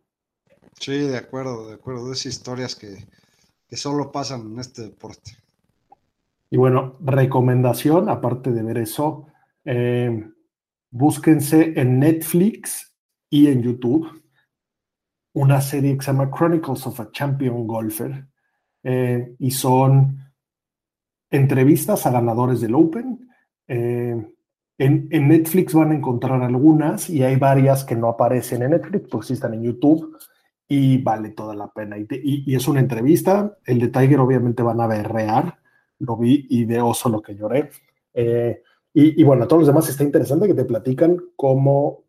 [0.79, 2.11] Sí, de acuerdo, de acuerdo.
[2.11, 3.07] Esas historias que,
[3.67, 5.37] que solo pasan en este deporte.
[6.49, 9.27] Y bueno, recomendación, aparte de ver eso,
[9.63, 10.29] eh,
[10.91, 12.93] búsquense en Netflix
[13.29, 14.21] y en YouTube
[15.35, 18.25] una serie que se llama Chronicles of a Champion Golfer.
[18.83, 20.17] Eh, y son
[21.29, 23.27] entrevistas a ganadores del Open.
[23.67, 24.15] Eh,
[24.77, 29.27] en, Netflix van a encontrar algunas y hay varias que no aparecen en Netflix porque
[29.27, 30.17] sí están en YouTube
[30.67, 31.97] y vale toda la pena.
[31.97, 33.57] Y, es una entrevista.
[33.65, 35.59] El de Tiger obviamente van a berrear.
[35.99, 37.69] Lo vi y de oso lo que lloré.
[38.13, 38.61] Eh,
[38.97, 42.05] y, bueno, a todos los demás está interesante que te platican cómo,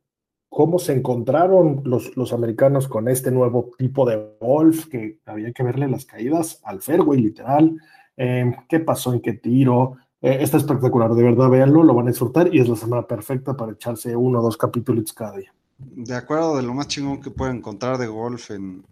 [0.48, 5.64] cómo se encontraron los, los americanos con este nuevo tipo de golf, que había que
[5.64, 7.76] verle las caídas al fairway, literal.
[8.16, 9.96] Eh, qué pasó en qué tiro.
[10.22, 13.54] Eh, está espectacular, de verdad, véanlo, lo van a disfrutar y es la semana perfecta
[13.54, 15.52] para echarse uno o dos capítulos cada día.
[15.78, 18.84] De acuerdo, de lo más chingón que pueden encontrar de golf en,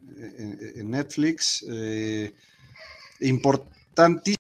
[0.85, 1.65] Netflix.
[1.69, 2.35] Eh,
[3.21, 4.39] importantísimo.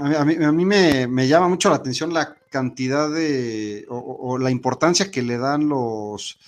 [0.00, 5.38] A mí, me, llama mucho la atención la cantidad de, o, la importancia que le
[5.38, 6.38] dan los,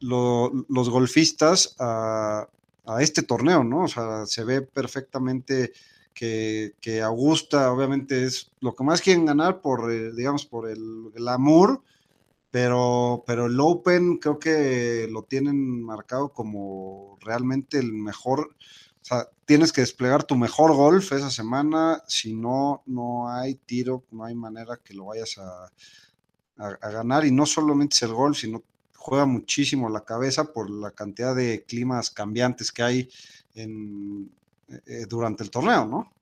[0.00, 2.48] los, golfistas a,
[2.86, 3.84] a, este torneo, ¿no?
[3.84, 5.72] O sea, se ve perfectamente
[6.18, 11.82] que, Augusta obviamente es lo que más quieren ganar por, eh, digamos, por el, amor,
[12.50, 18.56] pero, pero el Open creo que lo tienen marcado como realmente el mejor,
[19.00, 24.04] o sea, tienes que desplegar tu mejor golf esa semana, si no, no hay tiro,
[24.10, 25.72] no hay manera que lo vayas a,
[26.56, 30.90] a ganar, y no solamente es el golf, sino juega muchísimo la cabeza por la
[30.90, 33.08] cantidad de climas cambiantes que hay
[33.54, 34.30] en,
[34.68, 36.12] eh, durante el torneo, ¿no?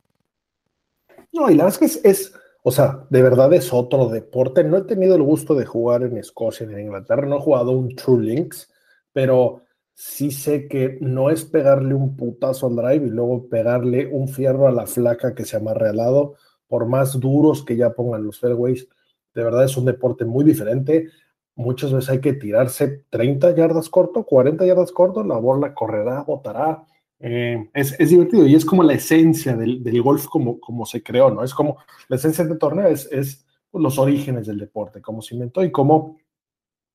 [1.33, 2.33] No, y la verdad es que es,
[2.63, 4.63] o sea, de verdad es otro deporte.
[4.63, 7.73] No he tenido el gusto de jugar en Escocia ni en Inglaterra, no he jugado
[7.73, 8.73] un True Links,
[9.13, 9.63] pero
[9.95, 14.69] sí sé que no es pegarle un putazo al drive y luego pegarle un fierro
[14.69, 16.35] a la flaca que se amarre al lado,
[16.69, 18.89] por más duros que ya pongan los fairways.
[19.35, 21.09] De verdad es un deporte muy diferente.
[21.57, 26.87] Muchas veces hay que tirarse 30 yardas corto, 40 yardas corto, la bola correrá, botará
[27.19, 31.43] eh, es, divertido y es como la esencia del, golf como, como se creó, ¿no?
[31.43, 35.63] Es como la esencia del torneo, es, es los orígenes del deporte, cómo se inventó
[35.65, 36.19] y cómo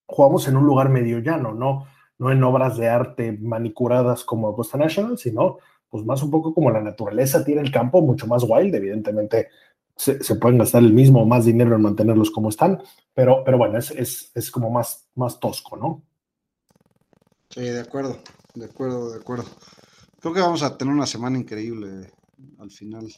[0.06, 1.88] jugamos en un lugar medio llano, ¿no?
[2.18, 5.58] No en obras de arte manicuradas como Augusta National, sino
[5.90, 9.50] pues más un poco como la naturaleza tiene el campo mucho más wild, evidentemente
[9.96, 12.82] se, se, pueden gastar el mismo o más dinero en mantenerlos como están,
[13.14, 16.02] pero, pero bueno, es, es, es como más, más tosco, ¿no?
[17.50, 18.18] Sí, de acuerdo,
[18.56, 19.46] de acuerdo, de acuerdo.
[20.22, 22.12] Creo que vamos a tener una semana increíble
[22.60, 23.12] al final.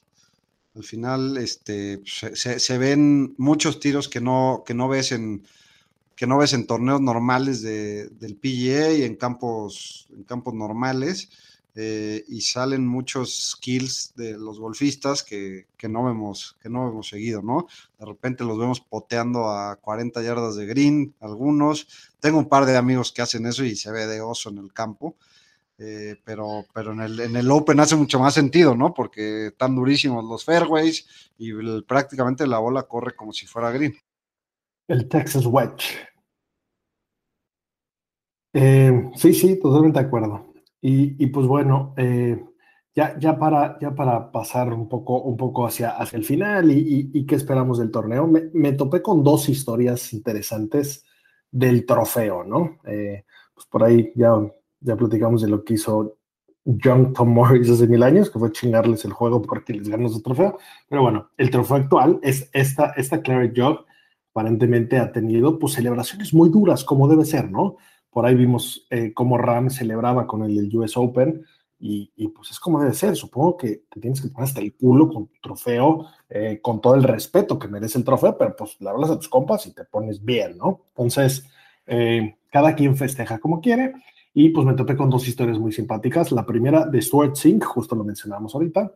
[0.74, 5.46] Al final, este, se, ven muchos tiros que no, que no ves en
[6.16, 11.30] que no ves en torneos normales de, del PGA y en campos, en campos normales.
[11.76, 17.10] Eh, y salen muchos skills de los golfistas que, que, no vemos, que no hemos
[17.10, 17.68] seguido, ¿no?
[18.00, 21.88] De repente los vemos poteando a 40 yardas de green, algunos.
[22.20, 24.72] Tengo un par de amigos que hacen eso y se ve de oso en el
[24.72, 25.18] campo.
[25.80, 28.94] Eh, pero, pero en el, en el Open hace mucho más sentido, ¿no?
[28.94, 33.96] Porque están durísimos los fairways y prácticamente la bola corre como si fuera green.
[34.88, 35.98] El Texas Wedge.
[38.54, 40.54] Eh, sí, sí, totalmente de acuerdo.
[40.86, 42.44] Y, pues bueno, eh,
[42.94, 47.10] ya, ya, para, ya para pasar un poco, un poco hacia, hacia el final y,
[47.14, 51.06] y, qué esperamos del torneo, me, me, topé con dos historias interesantes
[51.50, 52.80] del trofeo, ¿no?
[52.84, 54.34] pues por ahí ya
[54.84, 56.18] ya platicamos de lo que hizo
[56.82, 60.22] John Tom Morris hace mil años, que fue chingarles el juego porque les ganó su
[60.22, 60.58] trofeo.
[60.88, 63.86] Pero bueno, el trofeo actual es esta, esta Claret Jog,
[64.32, 67.78] aparentemente ha tenido pues celebraciones muy duras, como debe ser, ¿no?
[68.10, 71.44] Por ahí vimos eh, cómo Ram celebraba con el, US Open
[71.86, 73.16] y, pues es como debe ser.
[73.16, 76.96] Supongo que te tienes que poner hasta el culo con tu trofeo, eh, con todo
[76.96, 79.84] el respeto que merece el trofeo, pero pues le hablas a tus compas y te
[79.84, 80.86] pones bien, ¿no?
[80.90, 81.46] Entonces,
[81.86, 83.94] eh, cada quien festeja como quiere.
[84.34, 86.32] Y pues me topé con dos historias muy simpáticas.
[86.32, 88.94] La primera de Stuart Sink, justo lo mencionamos ahorita.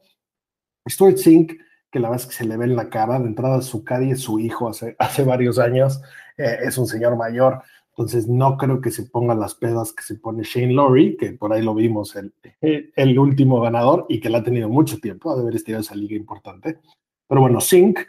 [0.90, 1.54] Stuart Sink,
[1.92, 4.12] que la verdad es que se le ve en la cara, de entrada su caddy
[4.12, 6.02] es su hijo hace, hace varios años,
[6.38, 10.16] eh, es un señor mayor, entonces no creo que se ponga las pedas que se
[10.16, 14.40] pone Shane Laurie, que por ahí lo vimos, el, el último ganador y que la
[14.40, 16.80] ha tenido mucho tiempo, ha de haber estirado esa liga importante.
[17.28, 18.00] Pero bueno, Sink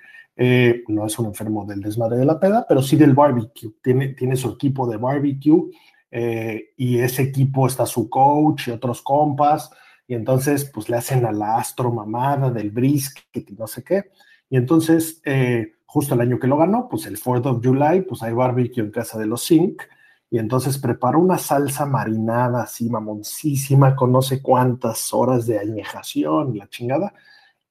[0.40, 3.72] Eh, no es un enfermo del desmadre de la peda, pero sí del barbecue.
[3.82, 5.68] Tiene, tiene su equipo de barbecue
[6.11, 9.70] eh, y ese equipo está su coach y otros compas.
[10.06, 14.11] Y entonces, pues le hacen a la astro mamada del brisket y no sé qué.
[14.48, 18.22] Y entonces, eh, justo el año que lo ganó, pues el 4th of July, pues
[18.22, 19.82] hay barbecue en casa de los Zinc
[20.30, 26.54] y entonces preparó una salsa marinada así mamoncísima con no sé cuántas horas de añejación
[26.54, 27.14] y la chingada,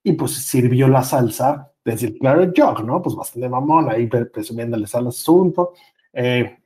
[0.04, 3.02] y pues sirvió la salsa desde el Claret Jog, ¿no?
[3.02, 5.74] Pues bastante mamón, ahí presumiéndoles al asunto.
[6.14, 6.58] Eh,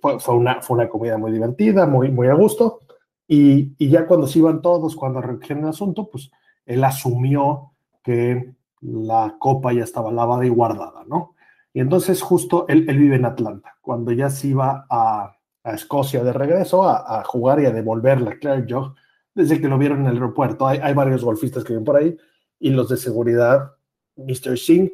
[0.00, 2.80] pues fue, una, fue una comida muy divertida, muy, muy a gusto,
[3.26, 6.30] y, y ya cuando se iban todos, cuando recogieron el asunto, pues
[6.66, 11.34] él asumió que la copa ya estaba lavada y guardada, ¿no?
[11.72, 13.76] Y entonces justo él, él vive en Atlanta.
[13.80, 18.20] Cuando ya se iba a, a Escocia de regreso a, a, jugar y a devolver
[18.20, 18.94] la Claire Jog,
[19.34, 22.16] desde que lo vieron en el aeropuerto, hay, hay varios golfistas que viven por ahí
[22.58, 23.72] y los de seguridad,
[24.16, 24.58] Mr.
[24.58, 24.92] Sink,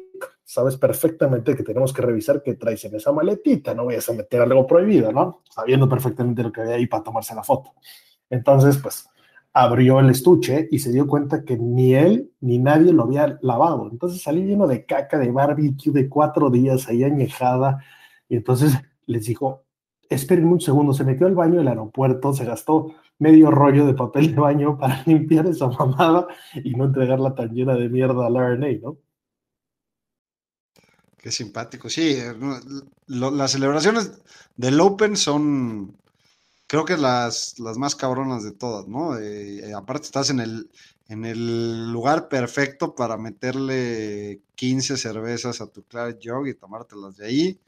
[0.49, 4.41] sabes perfectamente que tenemos que revisar qué traes en esa maletita, no vayas a meter
[4.41, 5.43] algo prohibido, ¿no?
[5.47, 7.75] Sabiendo perfectamente lo que había ahí para tomarse la foto.
[8.31, 9.07] Entonces, pues,
[9.53, 13.89] abrió el estuche y se dio cuenta que ni él ni nadie lo había lavado.
[13.91, 17.83] Entonces salió lleno de caca de barbecue de cuatro días ahí añejada.
[18.27, 18.73] Y entonces
[19.05, 19.65] les dijo,
[20.09, 24.33] esperen un segundo, se metió al baño del aeropuerto, se gastó medio rollo de papel
[24.33, 26.25] de baño para limpiar esa mamada
[26.55, 28.97] y no entregarla tan llena de mierda al RNA, ¿no?
[31.21, 31.89] Qué simpático.
[31.89, 32.17] Sí,
[33.07, 34.11] lo, las celebraciones
[34.55, 35.97] del Open son
[36.69, 39.17] creo que las, las más cabronas de todas, ¿no?
[39.17, 40.69] Eh, aparte estás en el,
[41.07, 47.25] en el lugar perfecto para meterle 15 cervezas a tu Claret Jog y tomártelas de
[47.25, 47.59] ahí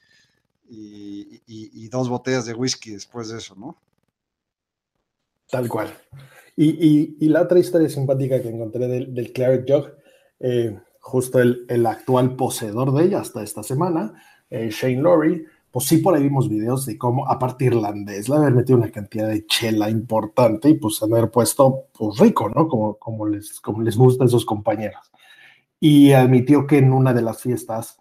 [0.69, 3.75] y, y, dos botellas de whisky después de eso, ¿no?
[5.49, 5.97] Tal cual.
[6.55, 9.91] Y, y la otra historia simpática que encontré del, del Claret Jog,
[10.39, 14.13] eh, justo el, el, actual poseedor de ella hasta esta semana,
[14.49, 18.53] eh, Shane Lowry, pues sí por ahí vimos videos de cómo, aparte irlandés, le haber
[18.53, 22.67] metido una cantidad de chela importante y pues haber puesto pues rico, ¿no?
[22.67, 25.11] Como, como, les, como les gusta a esos compañeros.
[25.79, 27.97] Y admitió que en una de las fiestas,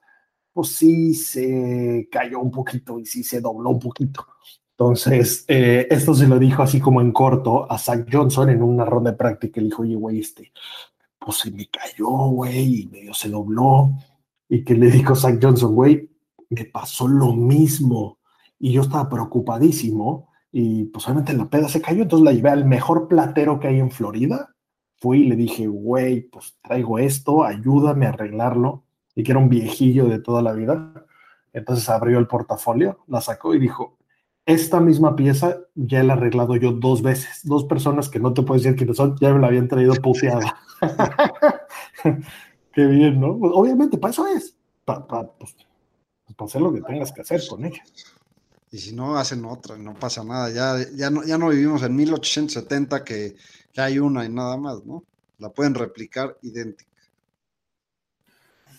[0.53, 4.27] pues sí se cayó un poquito y sí se dobló un poquito.
[4.73, 8.85] Entonces, eh, esto se lo dijo así como en corto a Zach Johnson en una
[8.85, 9.61] ronda de práctica.
[9.61, 10.53] Le dijo, oye, güey, este,
[11.21, 13.93] pues se me cayó, güey, y medio se dobló.
[14.49, 16.11] Y que le dijo Zach Johnson, güey,
[16.49, 18.19] me pasó lo mismo
[18.59, 22.65] y yo estaba preocupadísimo y pues obviamente la peda se cayó, entonces la llevé al
[22.65, 24.55] mejor platero que hay en Florida,
[24.97, 29.49] fui y le dije, güey, pues traigo esto, ayúdame a arreglarlo, y que era un
[29.49, 31.07] viejillo de toda la vida,
[31.53, 33.99] entonces abrió el portafolio, la sacó y dijo,
[34.51, 38.43] esta misma pieza ya la he arreglado yo dos veces, dos personas que no te
[38.43, 40.57] puedo decir quiénes son, ya me la habían traído puteada.
[42.73, 43.39] Qué bien, ¿no?
[43.39, 45.57] Pues, obviamente, para eso es, para, para pues,
[46.37, 47.83] para hacer lo que tengas que hacer con ella.
[48.73, 50.51] Y si no, hacen otra, no pasa nada.
[50.51, 53.35] Ya, ya, no, ya no vivimos en 1870 que,
[53.73, 55.05] que hay una y nada más, ¿no?
[55.39, 56.89] La pueden replicar idéntica.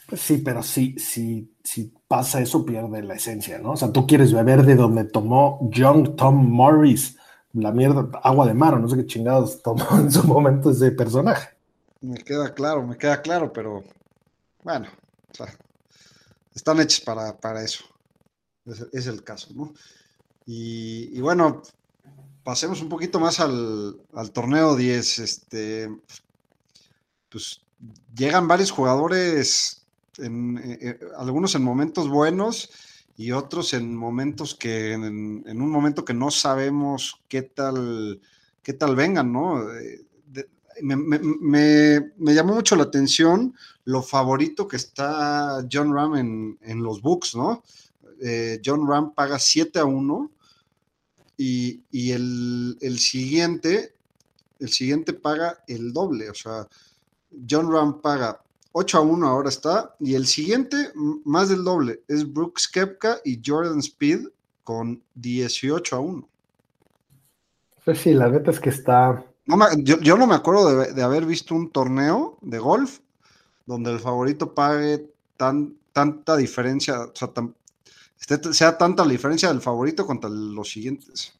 [0.07, 3.71] Pues sí, pero sí, sí, si pasa eso, pierde la esencia, ¿no?
[3.71, 7.15] O sea, tú quieres beber de donde tomó John Tom Morris,
[7.53, 10.91] la mierda, agua de mar, o no sé qué chingados tomó en su momento ese
[10.91, 11.51] personaje.
[12.01, 13.85] Me queda claro, me queda claro, pero
[14.61, 14.89] bueno,
[15.31, 15.55] o sea,
[16.53, 17.85] están hechos para, para eso.
[18.91, 19.73] Es, el caso, ¿no?
[20.45, 21.61] Y, y, bueno,
[22.43, 25.19] pasemos un poquito más al, al torneo 10.
[25.19, 25.89] Este,
[27.29, 27.61] pues
[28.13, 29.80] llegan varios jugadores,
[30.21, 32.69] en, en, algunos en momentos buenos
[33.17, 38.21] y otros en momentos que, en, un momento que no sabemos qué tal,
[38.63, 39.65] qué tal vengan, ¿no?
[39.65, 40.05] De,
[40.81, 43.53] me, me, me, llamó mucho la atención
[43.85, 47.63] lo favorito que está John Ram en, en los books, ¿no?
[48.21, 50.31] Eh, John Ram paga 7 a 1
[51.37, 53.95] y, y el, el, siguiente,
[54.59, 56.67] el siguiente paga el doble, o sea,
[57.49, 58.41] John Ram paga
[58.73, 60.91] 8 a 1 ahora está, y el siguiente,
[61.25, 64.27] más del doble, es Brooks Kepka y Jordan Speed
[64.63, 66.29] con 18 a 1.
[67.83, 70.93] Pues sí, la neta es que está, no me, yo, yo, no me acuerdo de,
[70.93, 72.99] de, haber visto un torneo de golf
[73.65, 77.55] donde el favorito pague tan, tanta diferencia, o sea, tan,
[78.53, 81.33] sea tanta la diferencia del favorito contra los siguientes.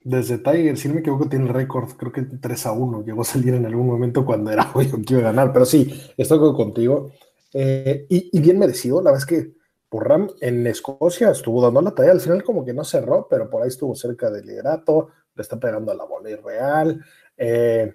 [0.00, 3.04] Desde Tiger, si no me equivoco, tiene el récord, creo que 3 a 1.
[3.04, 5.92] Llegó a salir en algún momento cuando era obvio que iba a ganar, pero sí,
[6.16, 7.10] estoy contigo.
[7.52, 9.52] Eh, y, y, bien merecido, la verdad es que
[9.88, 13.48] por Ram en Escocia estuvo dando la talla, al final como que no cerró, pero
[13.48, 17.02] por ahí estuvo cerca del liderato, le está pegando a la bola irreal,
[17.36, 17.94] eh,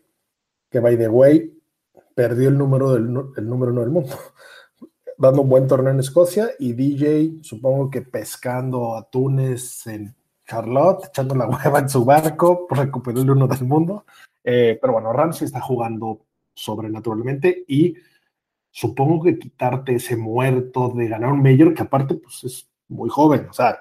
[0.70, 1.56] que by the way,
[2.16, 3.04] perdió el número del
[3.38, 4.16] el número uno del mundo.
[5.18, 10.16] dando un buen torneo en Escocia y DJ, supongo que pescando atunes en
[10.46, 14.06] Charlotte, echando la hueva en su barco, recuperó el uno del mundo.
[14.44, 17.96] Eh, pero bueno, Ramsey está jugando sobrenaturalmente y
[18.70, 23.48] supongo que quitarte ese muerto de ganar un mayor, que aparte pues es muy joven,
[23.50, 23.80] o sea,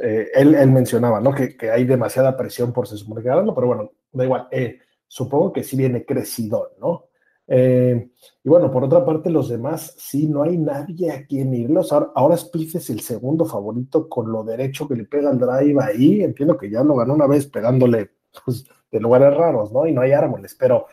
[0.00, 1.34] eh, él, él, mencionaba, ¿no?
[1.34, 5.52] Que, que, hay demasiada presión por se supone que pero bueno, da igual, eh, supongo
[5.52, 7.08] que sí viene crecido, ¿no?
[7.54, 8.08] Eh,
[8.42, 11.92] y bueno, por otra parte, los demás, sí, no hay nadie a quien irlos.
[11.92, 15.76] Ahora, ahora Spieth es el segundo favorito con lo derecho que le pega el drive
[15.82, 16.22] ahí.
[16.22, 19.86] Entiendo que ya lo ganó una vez pegándole pues, de lugares raros, ¿no?
[19.86, 20.86] Y no hay árboles, pero,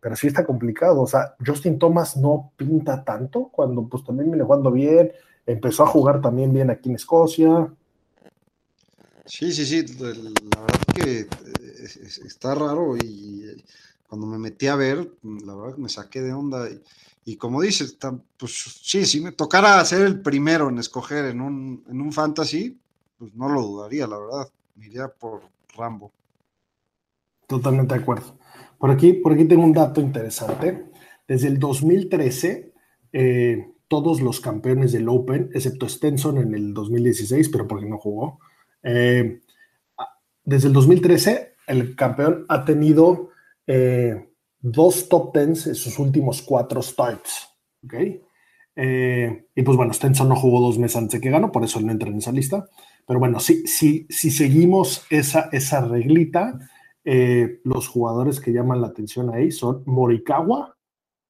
[0.00, 1.02] pero sí está complicado.
[1.02, 5.12] O sea, Justin Thomas no pinta tanto cuando pues también viene jugando bien.
[5.44, 7.70] Empezó a jugar también bien aquí en Escocia.
[9.26, 9.84] Sí, sí, sí.
[10.00, 10.08] La
[10.62, 11.26] verdad que eh,
[12.24, 13.44] está raro y
[14.08, 16.66] cuando me metí a ver, la verdad me saqué de onda.
[17.24, 17.98] Y, como dices,
[18.38, 22.80] pues sí, si me tocara ser el primero en escoger en un, en un fantasy,
[23.18, 24.48] pues no lo dudaría, la verdad.
[24.76, 25.42] Me iría por
[25.76, 26.10] Rambo.
[27.46, 28.38] Totalmente de acuerdo.
[28.78, 30.86] Por aquí, por aquí tengo un dato interesante.
[31.26, 32.72] Desde el 2013,
[33.12, 38.38] eh, todos los campeones del Open, excepto Stenson en el 2016, pero porque no jugó,
[38.82, 39.40] eh,
[40.44, 43.30] desde el 2013 el campeón ha tenido
[43.68, 47.48] eh, dos top tens en sus últimos cuatro starts.
[47.84, 47.94] ¿ok?
[48.74, 51.78] Eh, y pues bueno, Stenson no jugó dos meses antes de que ganó, por eso
[51.78, 52.66] él no entra en esa lista.
[53.06, 56.58] Pero bueno, si, si, si seguimos esa, esa reglita,
[57.04, 60.74] eh, los jugadores que llaman la atención ahí son Morikawa,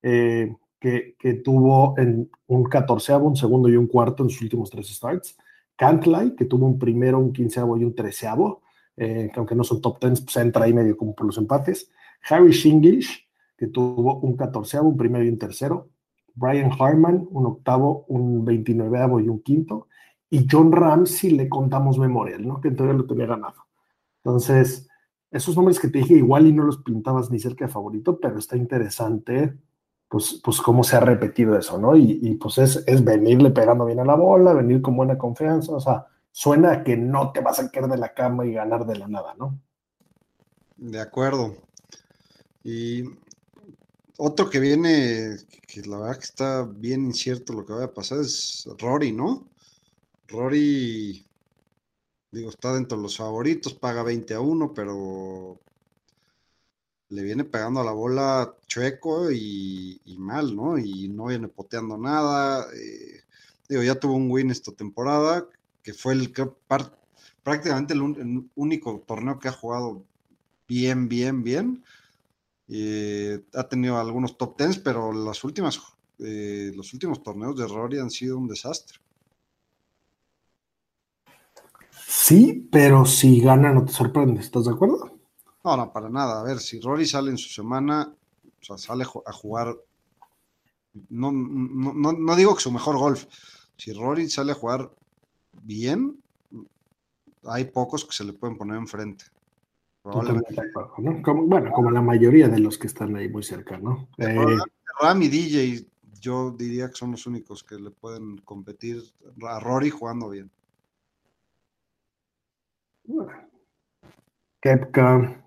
[0.01, 4.89] que, que, tuvo en un catorceavo, un segundo y un cuarto en sus últimos tres
[4.89, 5.37] starts.
[5.77, 8.63] Cantlay, que tuvo un primero, un quinceavo y un treceavo,
[8.97, 11.91] que aunque no son top tens, pues entra ahí medio como por los empates.
[12.29, 15.91] Harry Shinglish, que tuvo un catorceavo, un primero y un tercero.
[16.35, 19.89] Brian Harman, un octavo, un veintinueveavo y un quinto.
[20.31, 22.61] Y John Ramsey le contamos memorial, ¿no?
[22.61, 23.67] Que en teoría lo tenía ganado.
[24.23, 24.89] Entonces,
[25.31, 28.39] esos nombres que te dije igual y no los pintabas ni cerca de favorito, pero
[28.39, 29.59] está interesante,
[30.09, 31.97] pues, pues cómo se ha repetido eso, ¿no?
[31.97, 35.73] Y, y pues es, es, venirle pegando bien a la bola, venir con buena confianza,
[35.73, 38.87] o sea, suena a que no te vas a caer de la cama y ganar
[38.87, 39.59] de la nada, ¿no?
[40.77, 41.55] De acuerdo.
[42.63, 43.05] Y
[44.19, 45.37] otro que viene,
[45.67, 49.49] que la verdad que está bien incierto lo que va a pasar, es Rory, ¿no?
[50.27, 51.25] Rory,
[52.33, 55.61] digo, está dentro de los favoritos, paga 20 a 1, pero
[57.11, 60.79] le viene pegando a la bola chueco y, mal, ¿no?
[60.79, 62.67] Y no viene poteando nada.
[62.75, 63.23] Eh,
[63.69, 65.47] digo, ya tuvo un win esta temporada,
[65.83, 66.33] que fue el
[67.43, 70.05] prácticamente el único torneo que ha jugado
[70.67, 71.85] bien, bien, bien
[72.69, 75.81] eh, ha tenido algunos top tens, pero las últimas,
[76.19, 78.99] eh, los últimos torneos de Rory han sido un desastre.
[82.07, 85.19] Sí, pero si gana no te sorprende, ¿estás de acuerdo?
[85.65, 86.41] No, no, para nada.
[86.41, 88.15] A ver, si Rory sale en su semana,
[88.61, 89.75] o sea, sale a jugar,
[91.09, 93.25] no, no, no digo que su mejor golf,
[93.77, 94.91] si Rory sale a jugar
[95.63, 96.23] bien,
[97.45, 99.25] hay pocos que se le pueden poner enfrente
[101.47, 104.09] bueno, como la mayoría de los que están ahí muy cerca, ¿no?
[104.19, 104.57] Eh,
[105.01, 105.87] Ram y DJ,
[106.21, 109.03] yo diría que son los únicos que le pueden competir
[109.43, 110.51] a Rory jugando bien.
[114.61, 115.45] Kepka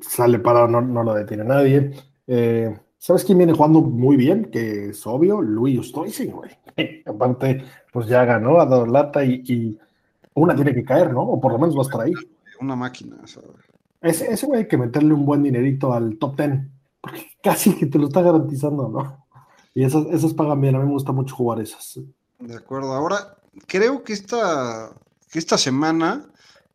[0.00, 1.92] sale parado, no, no lo detiene nadie.
[2.26, 4.50] Eh, ¿Sabes quién viene jugando muy bien?
[4.50, 6.50] Que es obvio, Luis Stoicing, güey.
[7.06, 9.78] Aparte, pues ya ganó, ha dado lata y, y,
[10.34, 11.22] una tiene que caer, ¿no?
[11.22, 12.12] O por lo menos va a estar ahí
[12.60, 13.16] una máquina.
[14.00, 17.86] Ese, ese güey hay que meterle un buen dinerito al top ten, porque casi que
[17.86, 19.26] te lo está garantizando, ¿no?
[19.74, 22.00] Y esas, esas pagan bien, a mí me gusta mucho jugar esas.
[22.38, 23.36] De acuerdo, ahora
[23.66, 24.90] creo que esta,
[25.30, 26.28] que esta semana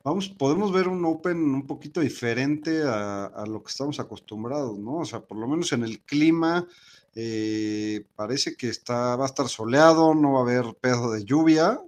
[0.03, 4.97] vamos, podemos ver un Open un poquito diferente a, lo que estamos acostumbrados, ¿no?
[4.97, 6.67] O sea, por lo menos en el clima,
[7.15, 11.79] eh, parece que está, va a estar soleado, no va a haber pedo de lluvia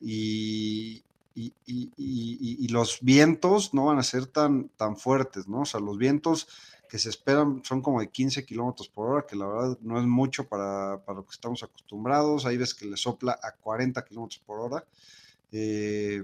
[0.00, 1.02] y,
[1.66, 5.62] y, los vientos no van a ser tan, tan fuertes, ¿no?
[5.62, 6.48] O sea, los vientos
[6.88, 10.06] que se esperan son como de 15 kilómetros por hora, que la verdad no es
[10.06, 12.46] mucho para, lo que estamos acostumbrados.
[12.46, 14.84] Hay veces que le sopla a 40 kilómetros por hora.
[15.52, 16.22] Eh,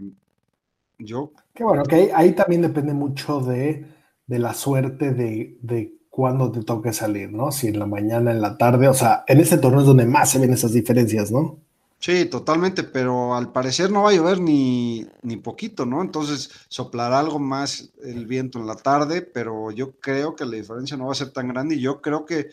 [0.99, 1.33] yo.
[1.55, 3.87] Qué bueno, que ahí, también depende mucho de,
[4.27, 7.53] la suerte de, de cuándo te toque salir, ¿no?
[7.53, 10.31] Si en la mañana, en la tarde, o sea, en ese torneo es donde más
[10.31, 11.61] se ven esas diferencias, ¿no?
[11.99, 16.03] Sí, totalmente, pero al parecer no va a llover ni, ni poquito, ¿no?
[16.03, 20.97] Entonces soplará algo más el viento en la tarde, pero yo creo que la diferencia
[20.97, 22.51] no va a ser tan grande y yo creo que,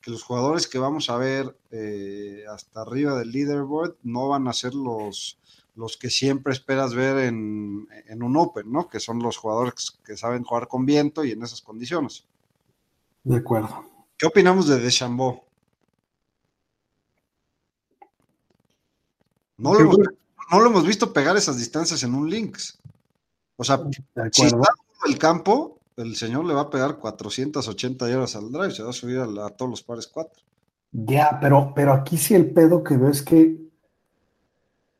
[0.00, 4.54] que los jugadores que vamos a ver eh, hasta arriba del leaderboard no van a
[4.54, 5.38] ser los,
[5.76, 8.88] los que siempre esperas ver en, en, un Open, ¿no?
[8.88, 12.24] Que son los jugadores que saben jugar con viento y en esas condiciones.
[13.22, 13.84] De acuerdo.
[14.16, 15.45] ¿Qué opinamos de Deschambault?
[19.58, 19.98] No lo, hemos,
[20.50, 22.78] no lo, hemos, visto pegar esas distancias en un Lynx.
[23.56, 23.80] O sea,
[24.32, 24.56] si está
[25.06, 28.90] en el campo, el señor le va a pegar 480 yardas al drive, se va
[28.90, 30.42] a subir a, a todos los pares 4.
[30.92, 33.66] Ya, pero, pero aquí sí el pedo que veo es que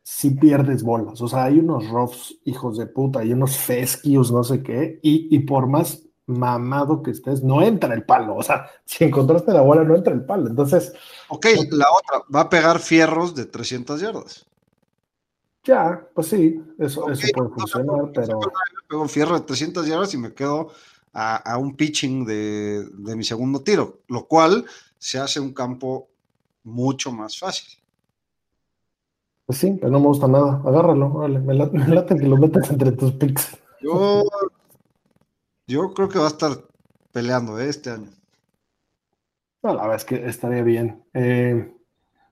[0.03, 1.21] si pierdes bolas.
[1.21, 5.35] O sea, hay unos roughs, hijos de puta, hay unos fesquios, no sé qué, y,
[5.35, 8.37] y, por más mamado que estés, no entra el palo.
[8.37, 10.49] O sea, si encontraste la bola, no entra el palo.
[10.49, 10.93] Entonces.
[11.29, 14.47] Ok, la otra, va a pegar fierros de 300 yardas.
[15.65, 18.41] Ya, pues sí, eso, okay, eso puede funcionar, pero.
[18.89, 20.71] Pego un fierro de 300 yardas y me quedo
[21.13, 24.65] a, a un pitching de, de mi segundo tiro, lo cual
[24.99, 26.09] se hace un campo
[26.63, 27.79] mucho más fácil.
[29.47, 30.61] Pues sí, pero no me gusta nada.
[30.65, 31.39] Agárralo, vale.
[31.39, 33.57] Me late, me late que lo metas entre tus picks.
[33.81, 34.25] Yo,
[35.67, 36.53] yo creo que va a estar
[37.13, 37.69] peleando ¿eh?
[37.69, 38.11] este año.
[39.63, 41.03] La verdad es que estaría bien.
[41.13, 41.73] Eh,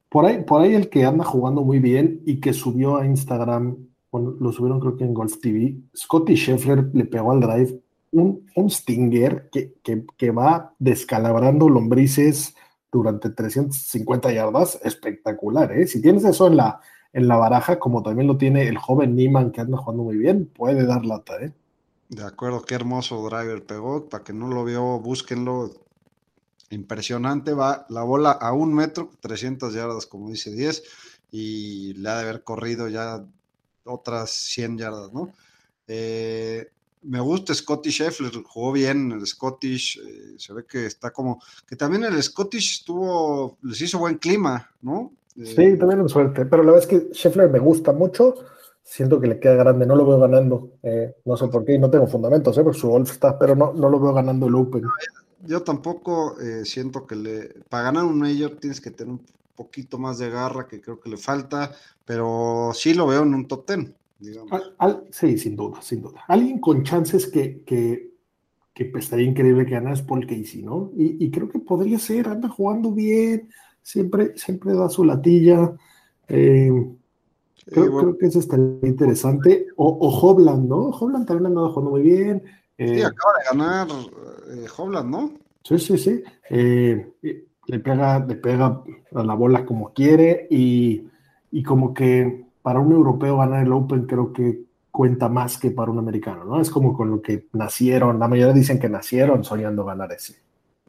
[0.09, 3.76] por, ahí, por ahí el que anda jugando muy bien y que subió a Instagram,
[4.12, 7.80] bueno, lo subieron creo que en Golf TV, Scotty Scheffler le pegó al drive
[8.12, 12.55] un, Stinger que va descalabrando lombrices
[12.95, 15.89] durante 350 yardas, espectacular, ¿eh?
[15.89, 16.80] Si tienes eso en la,
[17.12, 20.47] en la baraja, como también lo tiene el joven Niman que anda jugando muy bien,
[20.47, 21.53] puede dar lata, ¿eh?
[22.09, 24.09] De acuerdo, qué hermoso driver pegó.
[24.09, 25.70] Para que no lo vio, búsquenlo.
[26.70, 30.82] Impresionante, va la bola a un metro, 300 yardas, como dice 10,
[31.30, 33.24] y le ha de haber corrido ya
[33.84, 35.32] otras 100 yardas, ¿no?
[35.86, 36.68] Eh,
[37.05, 41.76] me gusta Scotty Scheffler, jugó bien el Scottish, eh, se ve que está como, que
[41.76, 45.12] también el Scottish estuvo, les hizo buen clima, ¿no?
[45.36, 48.36] Eh, sí, también en suerte, pero la verdad es que Scheffler me gusta mucho,
[48.85, 51.91] siento que le queda grande, no lo veo ganando, eh, no sé por qué, no
[51.91, 52.62] tengo fundamentos, ¿eh?
[52.62, 54.85] porque su golf está, pero no, no lo veo ganando el Open.
[55.47, 59.26] Yo tampoco eh, siento que le, para ganar un Major tienes que tener un
[59.57, 61.72] poquito más de garra, que creo que le falta,
[62.05, 63.95] pero sí lo veo en un top ten.
[64.51, 66.24] Al, al, sí, sin duda, sin duda.
[66.28, 68.11] Alguien con chances que, que,
[68.72, 70.93] que pues, estaría increíble que gane es Paul Casey, ¿no?
[70.97, 73.51] Y, y, creo que podría ser, anda jugando bien,
[73.82, 75.74] siempre, siempre da su latilla.
[76.28, 76.70] Eh,
[77.67, 78.09] creo, sí, bueno.
[78.09, 79.67] creo, que eso estaría interesante.
[79.77, 80.91] O, o Hobland, ¿no?
[80.91, 82.43] Hobland también anda jugando muy bien.
[82.77, 83.89] Eh, sí, acaba de ganar
[84.51, 85.33] eh, Hobland, ¿no?
[85.62, 86.23] Sí, sí, sí.
[86.51, 87.12] Eh,
[87.67, 88.83] le, pega, le pega
[89.15, 91.07] a la bola como quiere y,
[91.51, 95.91] y como que para un europeo ganar el Open creo que cuenta más que para
[95.91, 96.61] un americano, ¿no?
[96.61, 100.37] Es como con lo que nacieron, la mayoría dicen que nacieron soñando ganar ese.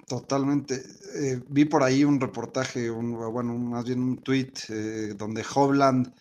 [0.08, 0.76] Totalmente.
[1.16, 6.14] Eh, vi por ahí un reportaje, un, bueno, más bien un tweet eh, donde Hovland,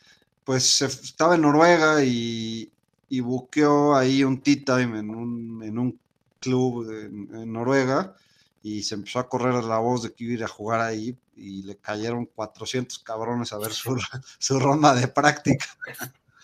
[0.44, 2.70] pues estaba en Noruega y,
[3.08, 5.98] y buqueó ahí un tea time en un, en un
[6.38, 8.14] club en, en Noruega
[8.62, 11.16] y se empezó a correr la voz de que iba a ir a jugar ahí
[11.36, 13.96] y le cayeron 400 cabrones a ver su,
[14.38, 15.66] su ronda de práctica.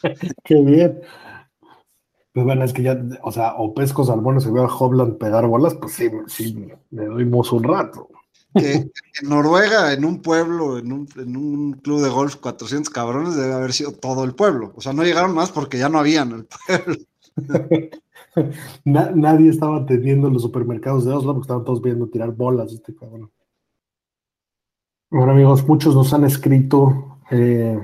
[0.44, 1.00] Qué bien.
[2.32, 5.46] Pues bueno, es que ya, o sea, o pesco salmones y veo a Hobland pegar
[5.46, 8.08] bolas, pues sí, sí, le doy un rato.
[8.54, 13.36] Que en Noruega, en un pueblo, en un, en un, club de golf, 400 cabrones
[13.36, 14.72] debe haber sido todo el pueblo.
[14.74, 16.96] O sea, no llegaron más porque ya no habían el pueblo.
[18.84, 22.72] Na, nadie estaba atendiendo los supermercados de Oslo porque estaban todos viendo tirar bolas.
[22.72, 23.30] Este cabrón.
[25.10, 27.78] Bueno, amigos, muchos nos han escrito eh,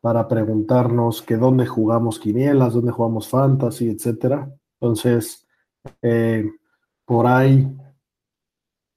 [0.00, 4.52] para preguntarnos que dónde jugamos quinielas, dónde jugamos fantasy, etcétera.
[4.80, 5.46] Entonces,
[6.02, 6.50] eh,
[7.04, 7.72] por ahí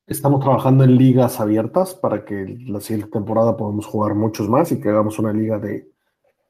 [0.08, 4.80] estamos trabajando en ligas abiertas para que la siguiente temporada podamos jugar muchos más y
[4.80, 5.89] que hagamos una liga de,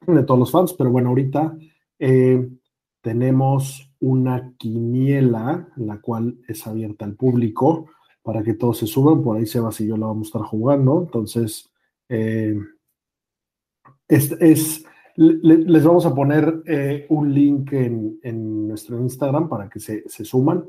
[0.06, 0.74] de todos los fans.
[0.74, 1.56] Pero bueno, ahorita
[1.98, 2.48] eh,
[3.00, 7.86] tenemos una quiniela, la cual es abierta al público
[8.22, 9.22] para que todos se suban.
[9.22, 11.02] Por ahí Sebas y yo la vamos a estar jugando.
[11.02, 11.70] Entonces,
[12.08, 12.58] eh,
[14.08, 14.84] es, es
[15.16, 20.06] le, les vamos a poner eh, un link en, en, nuestro Instagram para que se,
[20.06, 20.68] se suman.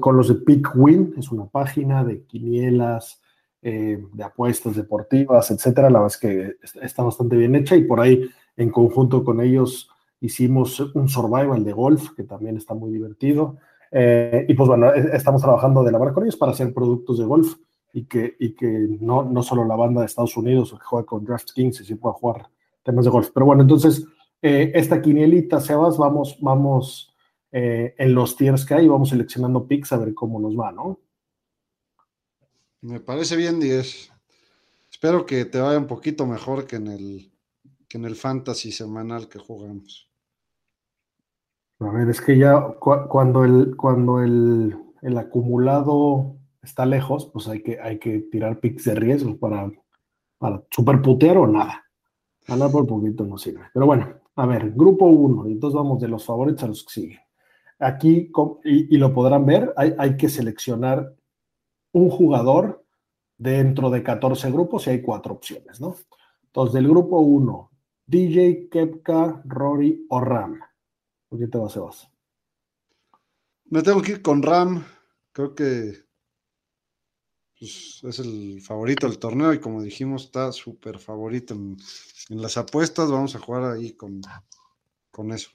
[0.00, 3.20] Con, los de Pick Win, es una página de quinielas,
[3.62, 5.90] eh, de apuestas deportivas, etcétera.
[5.90, 9.90] La verdad es que está bastante bien hecha y por ahí, en conjunto con ellos,
[10.20, 13.56] hicimos un survival de golf que también está muy divertido.
[13.90, 17.24] Eh, y pues bueno, estamos trabajando de la mano con ellos para hacer productos de
[17.24, 17.56] golf
[17.92, 21.24] y que, y que no, no solo la banda de Estados Unidos que juega con
[21.24, 22.46] DraftKings y sí pueda jugar
[22.84, 23.30] temas de golf.
[23.34, 24.06] Pero bueno, entonces,
[24.42, 27.11] eh, esta quinielita, Sebas, vamos, vamos
[27.52, 30.98] eh, en los tiers que hay, vamos seleccionando picks a ver cómo nos va, ¿no?
[32.80, 34.10] Me parece bien 10.
[34.90, 37.32] Espero que te vaya un poquito mejor que en el,
[37.88, 40.10] que en el fantasy semanal que jugamos.
[41.78, 47.62] A ver, es que ya cuando el, cuando el, el, acumulado está lejos, pues hay
[47.62, 49.70] que, hay que tirar picks de riesgo para,
[50.38, 51.84] para super putear o nada.
[52.46, 53.66] Ganar por poquito no sirve.
[53.74, 57.20] Pero bueno, a ver, grupo 1, entonces vamos de los favoritos a los que siguen.
[57.82, 58.30] Aquí,
[58.64, 61.16] y, lo podrán ver, hay, que seleccionar
[61.92, 62.84] un jugador
[63.36, 65.96] dentro de 14 grupos y hay cuatro opciones, ¿no?
[66.44, 67.70] Entonces, del grupo 1,
[68.06, 70.60] DJ, Kepka, Rory o Ram.
[71.28, 72.08] ¿Por qué te vas, Sebas?
[73.64, 74.84] Me tengo que ir con Ram.
[75.32, 76.04] Creo que
[77.58, 81.76] pues, es el favorito del torneo y como dijimos, está súper favorito en,
[82.28, 83.10] las apuestas.
[83.10, 84.20] Vamos a jugar ahí con,
[85.10, 85.50] con eso.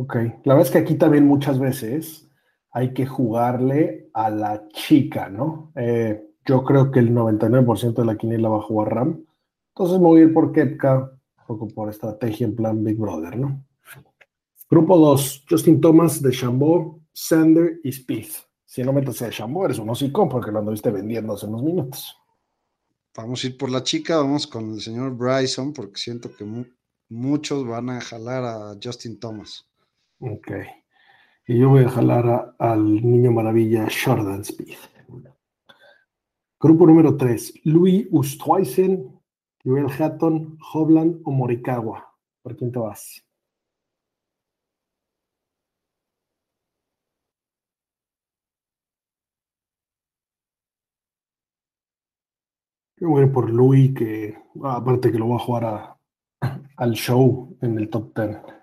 [0.00, 2.30] Ok, la verdad es que aquí también muchas veces
[2.70, 5.72] hay que jugarle a la chica, ¿no?
[5.74, 9.24] Eh, yo creo que el 99% de la quiniela va a jugar Ram.
[9.74, 13.36] Entonces me voy a ir por Kepka, un poco por estrategia en plan Big Brother,
[13.36, 13.64] ¿no?
[14.70, 18.28] Grupo 2, Justin Thomas de Chambó, Sander y Speed.
[18.64, 22.16] Si no metes a Chambó, eres un hocicón porque lo anduviste vendiendo hace unos minutos.
[23.16, 26.46] Vamos a ir por la chica, vamos con el señor Bryson porque siento que
[27.08, 29.67] muchos van a jalar a Justin Thomas.
[30.20, 30.50] Ok.
[31.46, 34.76] Y yo voy a jalar al niño maravilla Jordan Speed.
[36.60, 39.20] Grupo número 3, Louis Ustweisen,
[39.64, 42.12] Joel Hatton, Hobland o Morikawa.
[42.42, 43.24] ¿Por quién te vas?
[52.96, 55.96] Yo voy por Louis, que aparte que lo va a jugar
[56.76, 58.57] al show en el top 10.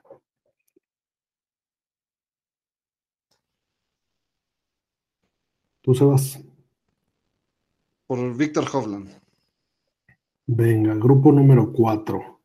[5.86, 6.44] ¿Tú, Sebas?
[8.08, 9.08] Por Víctor Hovland.
[10.48, 12.42] Venga, grupo número 4.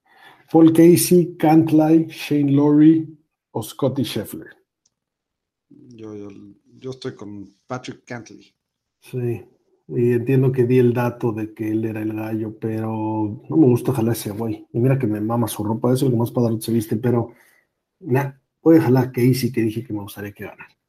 [0.52, 3.18] Paul Casey, Cantley, Shane Lowry
[3.52, 4.50] o Scotty Scheffler.
[5.70, 6.14] Yo,
[6.80, 8.54] yo, estoy con Patrick Cantley.
[9.00, 9.42] Sí,
[9.88, 13.68] y entiendo que di el dato de que él era el gallo, pero no me
[13.68, 14.66] gusta jalar ese güey.
[14.70, 16.98] Y mira que me mama su ropa, eso es lo que más padre se viste,
[16.98, 17.32] pero
[18.00, 20.79] nah, voy a jalar a Casey que dije que me gustaría que ganara.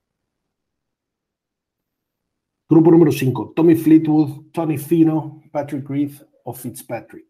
[2.72, 6.14] Grupo número 5, Tommy Fleetwood, Tony Fino, Patrick Reed
[6.46, 7.28] o Fitzpatrick.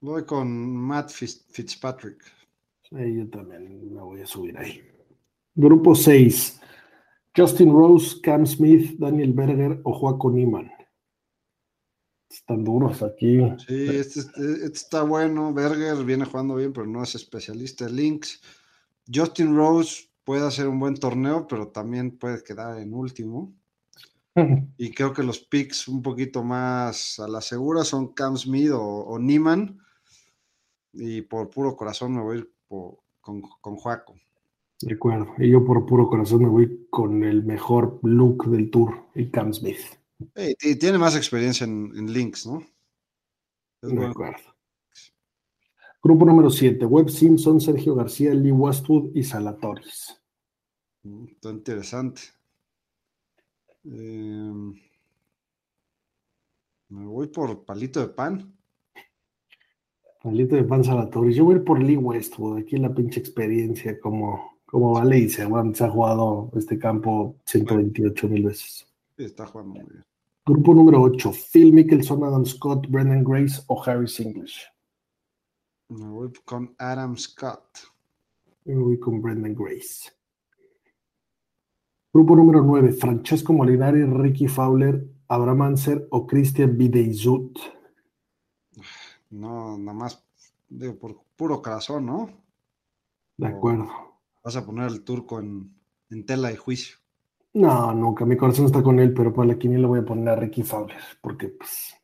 [0.00, 2.24] Voy con Matt Fitzpatrick.
[2.88, 4.80] Sí, yo también me voy a subir ahí.
[5.54, 6.62] Grupo 6,
[7.36, 10.72] Justin Rose, Cam Smith, Daniel Berger o Joaquín Niman.
[12.30, 13.38] Están duros aquí.
[13.68, 15.52] Sí, este, este, este, está bueno.
[15.52, 18.40] Berger viene jugando bien, pero no es especialista links.
[19.14, 23.54] Justin Rose puede hacer un buen torneo, pero también puede quedar en último.
[24.76, 28.82] Y creo que los picks un poquito más a la segura son Cam Smith o,
[28.82, 29.78] o Niman.
[30.92, 32.52] Y por puro corazón me voy a ir
[33.22, 34.14] con, con Juaco.
[34.82, 35.32] De acuerdo.
[35.38, 39.54] Y yo por puro corazón me voy con el mejor look del tour y Cam
[39.54, 39.80] Smith.
[40.36, 42.62] y tiene más experiencia en, links, ¿no?
[43.80, 44.55] de acuerdo.
[46.06, 50.16] Grupo número 7, Webb Simpson, Sergio García, Lee Westwood y Salatoris.
[51.02, 52.20] Mm, está interesante.
[53.82, 54.72] Em,
[56.90, 58.56] me voy por palito de pan.
[60.22, 61.34] Palito de pan Salatoris.
[61.34, 62.58] Yo voy por Lee Westwood.
[62.58, 65.44] Aquí la pinche experiencia como, como vale y se,
[65.74, 68.86] se ha jugado este campo 128 mil veces.
[69.16, 70.04] Sí, está jugando muy bien.
[70.46, 74.75] Grupo número 8, Phil Mickelson, Adam Scott, Brendan Grace o Harris English.
[75.88, 77.78] Me voy con Adam Scott.
[78.64, 80.10] Me voy con Brendan Grace.
[82.12, 87.58] Grupo número 9, Francesco Molinari, Ricky Fowler, Abraham Anser o Christian Bideizut.
[89.30, 90.24] No, nada más
[90.68, 92.30] digo, por puro corazón, ¿no?
[93.36, 93.88] De acuerdo.
[94.42, 95.70] vas a poner el turco en,
[96.26, 96.96] tela de juicio.
[97.54, 98.24] No, nunca.
[98.24, 100.98] Mi corazón está con él, pero para la quiniela voy a poner a Ricky Fowler,
[101.20, 101.94] porque pues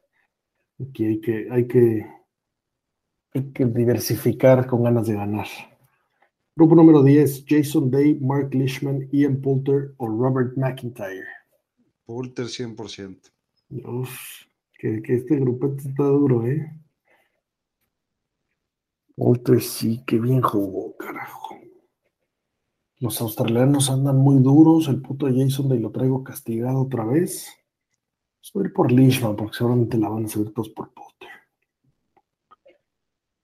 [0.78, 2.21] aquí hay que, hay que
[3.34, 5.46] hay que diversificar con ganas de ganar.
[6.54, 11.26] Grupo número 10, Jason Day, Mark Lishman, Ian Poulter o Robert McIntyre.
[12.04, 13.30] Poulter 100%.
[13.84, 14.10] Uf,
[14.78, 16.70] que, que este grupo está duro, ¿eh?
[19.16, 21.56] Poulter sí, que bien jugó, carajo.
[22.98, 24.88] Los australianos andan muy duros.
[24.88, 27.48] El puto Jason Day lo traigo castigado otra vez.
[28.52, 31.11] Voy a ir por Lishman porque seguramente la van a subir todos por Poulter.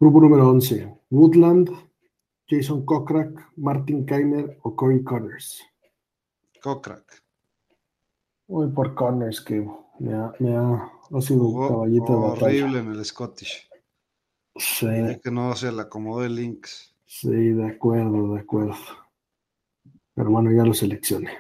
[0.00, 0.94] Grupo número 11.
[1.10, 1.70] Woodland,
[2.48, 5.62] Jason Kokrak, Martin Keimer o Corey Connors.
[6.62, 7.22] Kokrak.
[8.46, 9.66] Voy por Connors, que
[9.98, 12.46] me ha, me ha, ha sido un Jugó caballito de batalla.
[12.64, 13.68] horrible en el Scottish.
[14.56, 16.94] Sí, Hay que no se le acomodó el Lynx.
[17.04, 18.74] sí, de acuerdo, de acuerdo.
[20.14, 21.30] Pero bueno, ya lo seleccioné.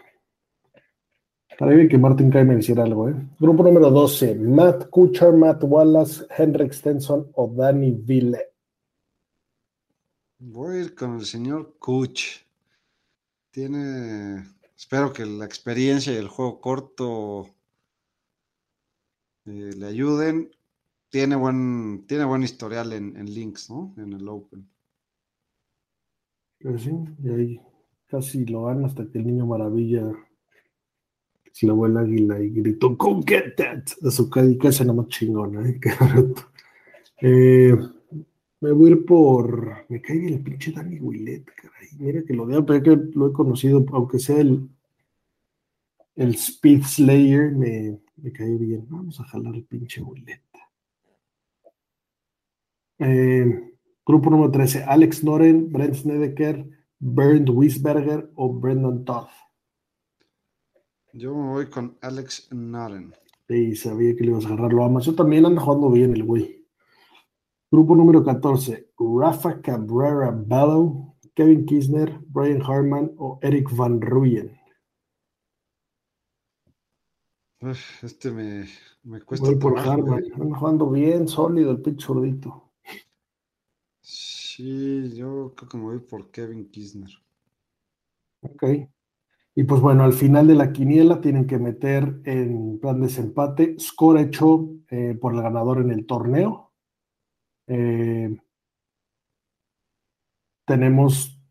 [1.58, 3.16] Para bien que Martin Kai me hiciera algo, ¿eh?
[3.40, 8.38] Grupo número 12, Matt Kuchar, Matt Wallace, Henrik Stenson o Danny Ville.
[10.38, 12.46] Voy a ir con el señor Kuch.
[13.50, 14.44] Tiene,
[14.76, 17.48] espero que la experiencia y el juego corto
[19.46, 20.52] eh, le ayuden.
[21.08, 23.94] Tiene buen, tiene buen historial en, en Links, ¿no?
[23.96, 24.64] En el Open.
[26.60, 27.60] Pero sí, y ahí
[28.06, 30.08] casi lo gana hasta que el niño maravilla
[31.66, 35.80] le vuela águila y gritó Go get that a su cadica ese más chingona, ¿eh?
[37.20, 37.76] Eh,
[38.60, 39.86] me voy a ir por.
[39.88, 41.88] Me cae bien el pinche Danny Willett, caray.
[41.98, 44.68] Mira que lo veo, pero que lo he conocido, aunque sea el,
[46.14, 48.86] el Speed Slayer, me, me cae bien.
[48.88, 50.42] Vamos a jalar el pinche Willett.
[53.00, 59.28] Eh, grupo número 13, Alex Noren, Brent Snedeker, Bernd Wiesberger o Brendan Todd.
[61.12, 63.14] Yo me voy con Alex Naren.
[63.48, 65.06] Sí, sabía que le ibas a agarrar, lo amas.
[65.06, 66.66] Yo también ando jugando bien el güey.
[67.70, 74.58] Grupo número 14, Rafa Cabrera Bello, Kevin Kisner, Brian Harman o Eric Van Ruyen.
[77.60, 78.68] Uf, este me,
[79.02, 80.24] me cuesta Voy por trabajo, Harman.
[80.40, 82.72] Ando jugando bien, sólido el pinche zurdito.
[84.00, 87.10] Sí, yo creo que me voy por Kevin Kisner.
[88.42, 88.64] Ok.
[89.58, 94.20] Y pues bueno, al final de la quiniela tienen que meter en plan desempate score
[94.20, 96.70] hecho eh, por el ganador en el torneo.
[97.66, 98.38] Eh,
[100.64, 101.42] tenemos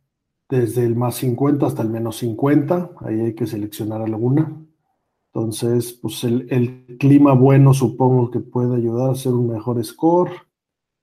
[0.47, 2.91] desde el más 50 hasta el menos 50.
[3.01, 4.55] Ahí hay que seleccionar alguna.
[5.33, 10.31] Entonces, pues el, clima bueno supongo que puede ayudar a hacer un mejor score.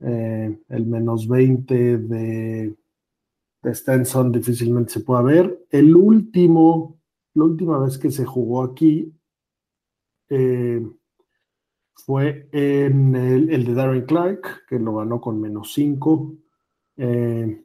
[0.00, 2.74] Eh, el menos 20 de
[3.64, 5.66] de Stenson difícilmente se puede ver.
[5.70, 6.93] El último,
[7.34, 9.12] la última vez que se jugó aquí
[10.28, 10.80] eh,
[11.94, 16.34] fue en el, de Darren Clark, que lo ganó con menos 5.
[16.96, 17.64] Eh,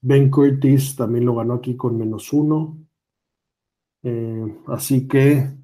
[0.00, 2.78] ben Curtis también lo ganó aquí con menos 1.
[4.02, 5.56] Eh, así que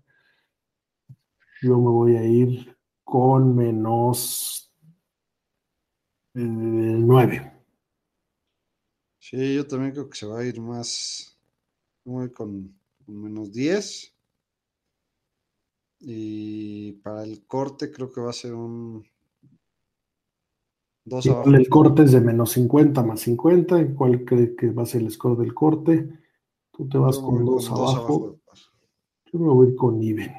[1.62, 4.72] yo me voy a ir con menos
[6.34, 7.52] 9.
[9.18, 11.38] Sí, yo también creo que se va a ir más,
[12.04, 12.74] muy con,
[13.12, 14.14] con menos 10.
[16.00, 19.06] Y para el corte creo que va a ser un
[21.04, 21.50] 2 abajo.
[21.50, 23.80] El corte es de menos 50 más 50.
[23.80, 26.08] ¿Y ¿Cuál cree que va a ser el score del corte?
[26.72, 28.38] Tú te vas con voy 2 dos abajo.
[28.44, 28.56] par.
[29.32, 30.32] Yo me voy a ir con Even.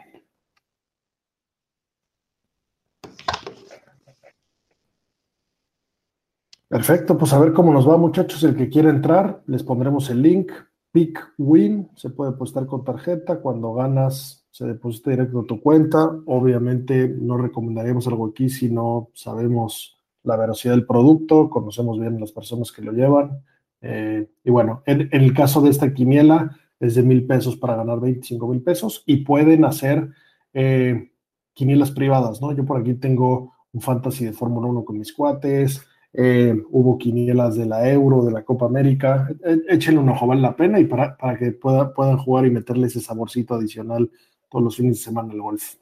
[6.67, 8.43] Perfecto, pues a ver cómo nos va, muchachos.
[8.43, 10.51] El que quiera entrar, les pondremos el link.
[10.94, 13.41] Pick Win, se puede apostar con tarjeta.
[13.41, 16.10] Cuando ganas, se deposita directo a tu cuenta.
[16.28, 22.32] Obviamente, no recomendaríamos algo aquí si no sabemos la veracidad del producto, conocemos bien las
[22.32, 23.41] personas que lo llevan.
[23.82, 27.76] Eh, y bueno, en, en el caso de esta quiniela, es de mil pesos para
[27.76, 30.10] ganar 25 mil pesos y pueden hacer
[30.54, 31.12] eh,
[31.54, 32.52] quinielas privadas, ¿no?
[32.52, 37.55] Yo por aquí tengo un fantasy de Fórmula 1 con mis cuates, eh, hubo quinielas
[37.55, 40.86] de la Euro, de la Copa América, eh, échenle un ojo, vale la pena y
[40.86, 44.09] para, para que pueda, puedan jugar y meterle ese saborcito adicional
[44.49, 45.76] todos los fines de semana al golf.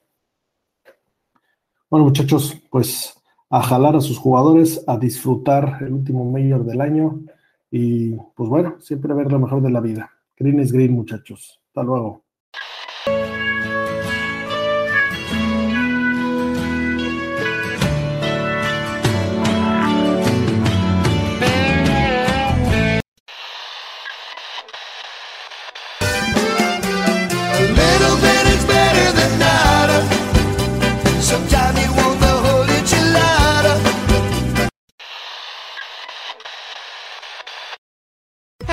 [1.89, 3.13] Bueno, muchachos, pues
[3.49, 7.19] a jalar a sus jugadores, a disfrutar el último mayor del año
[7.69, 10.09] y pues bueno, siempre ver lo mejor de la vida.
[10.37, 11.61] Green is green, muchachos.
[11.67, 12.20] Hasta luego.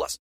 [0.00, 0.30] plus.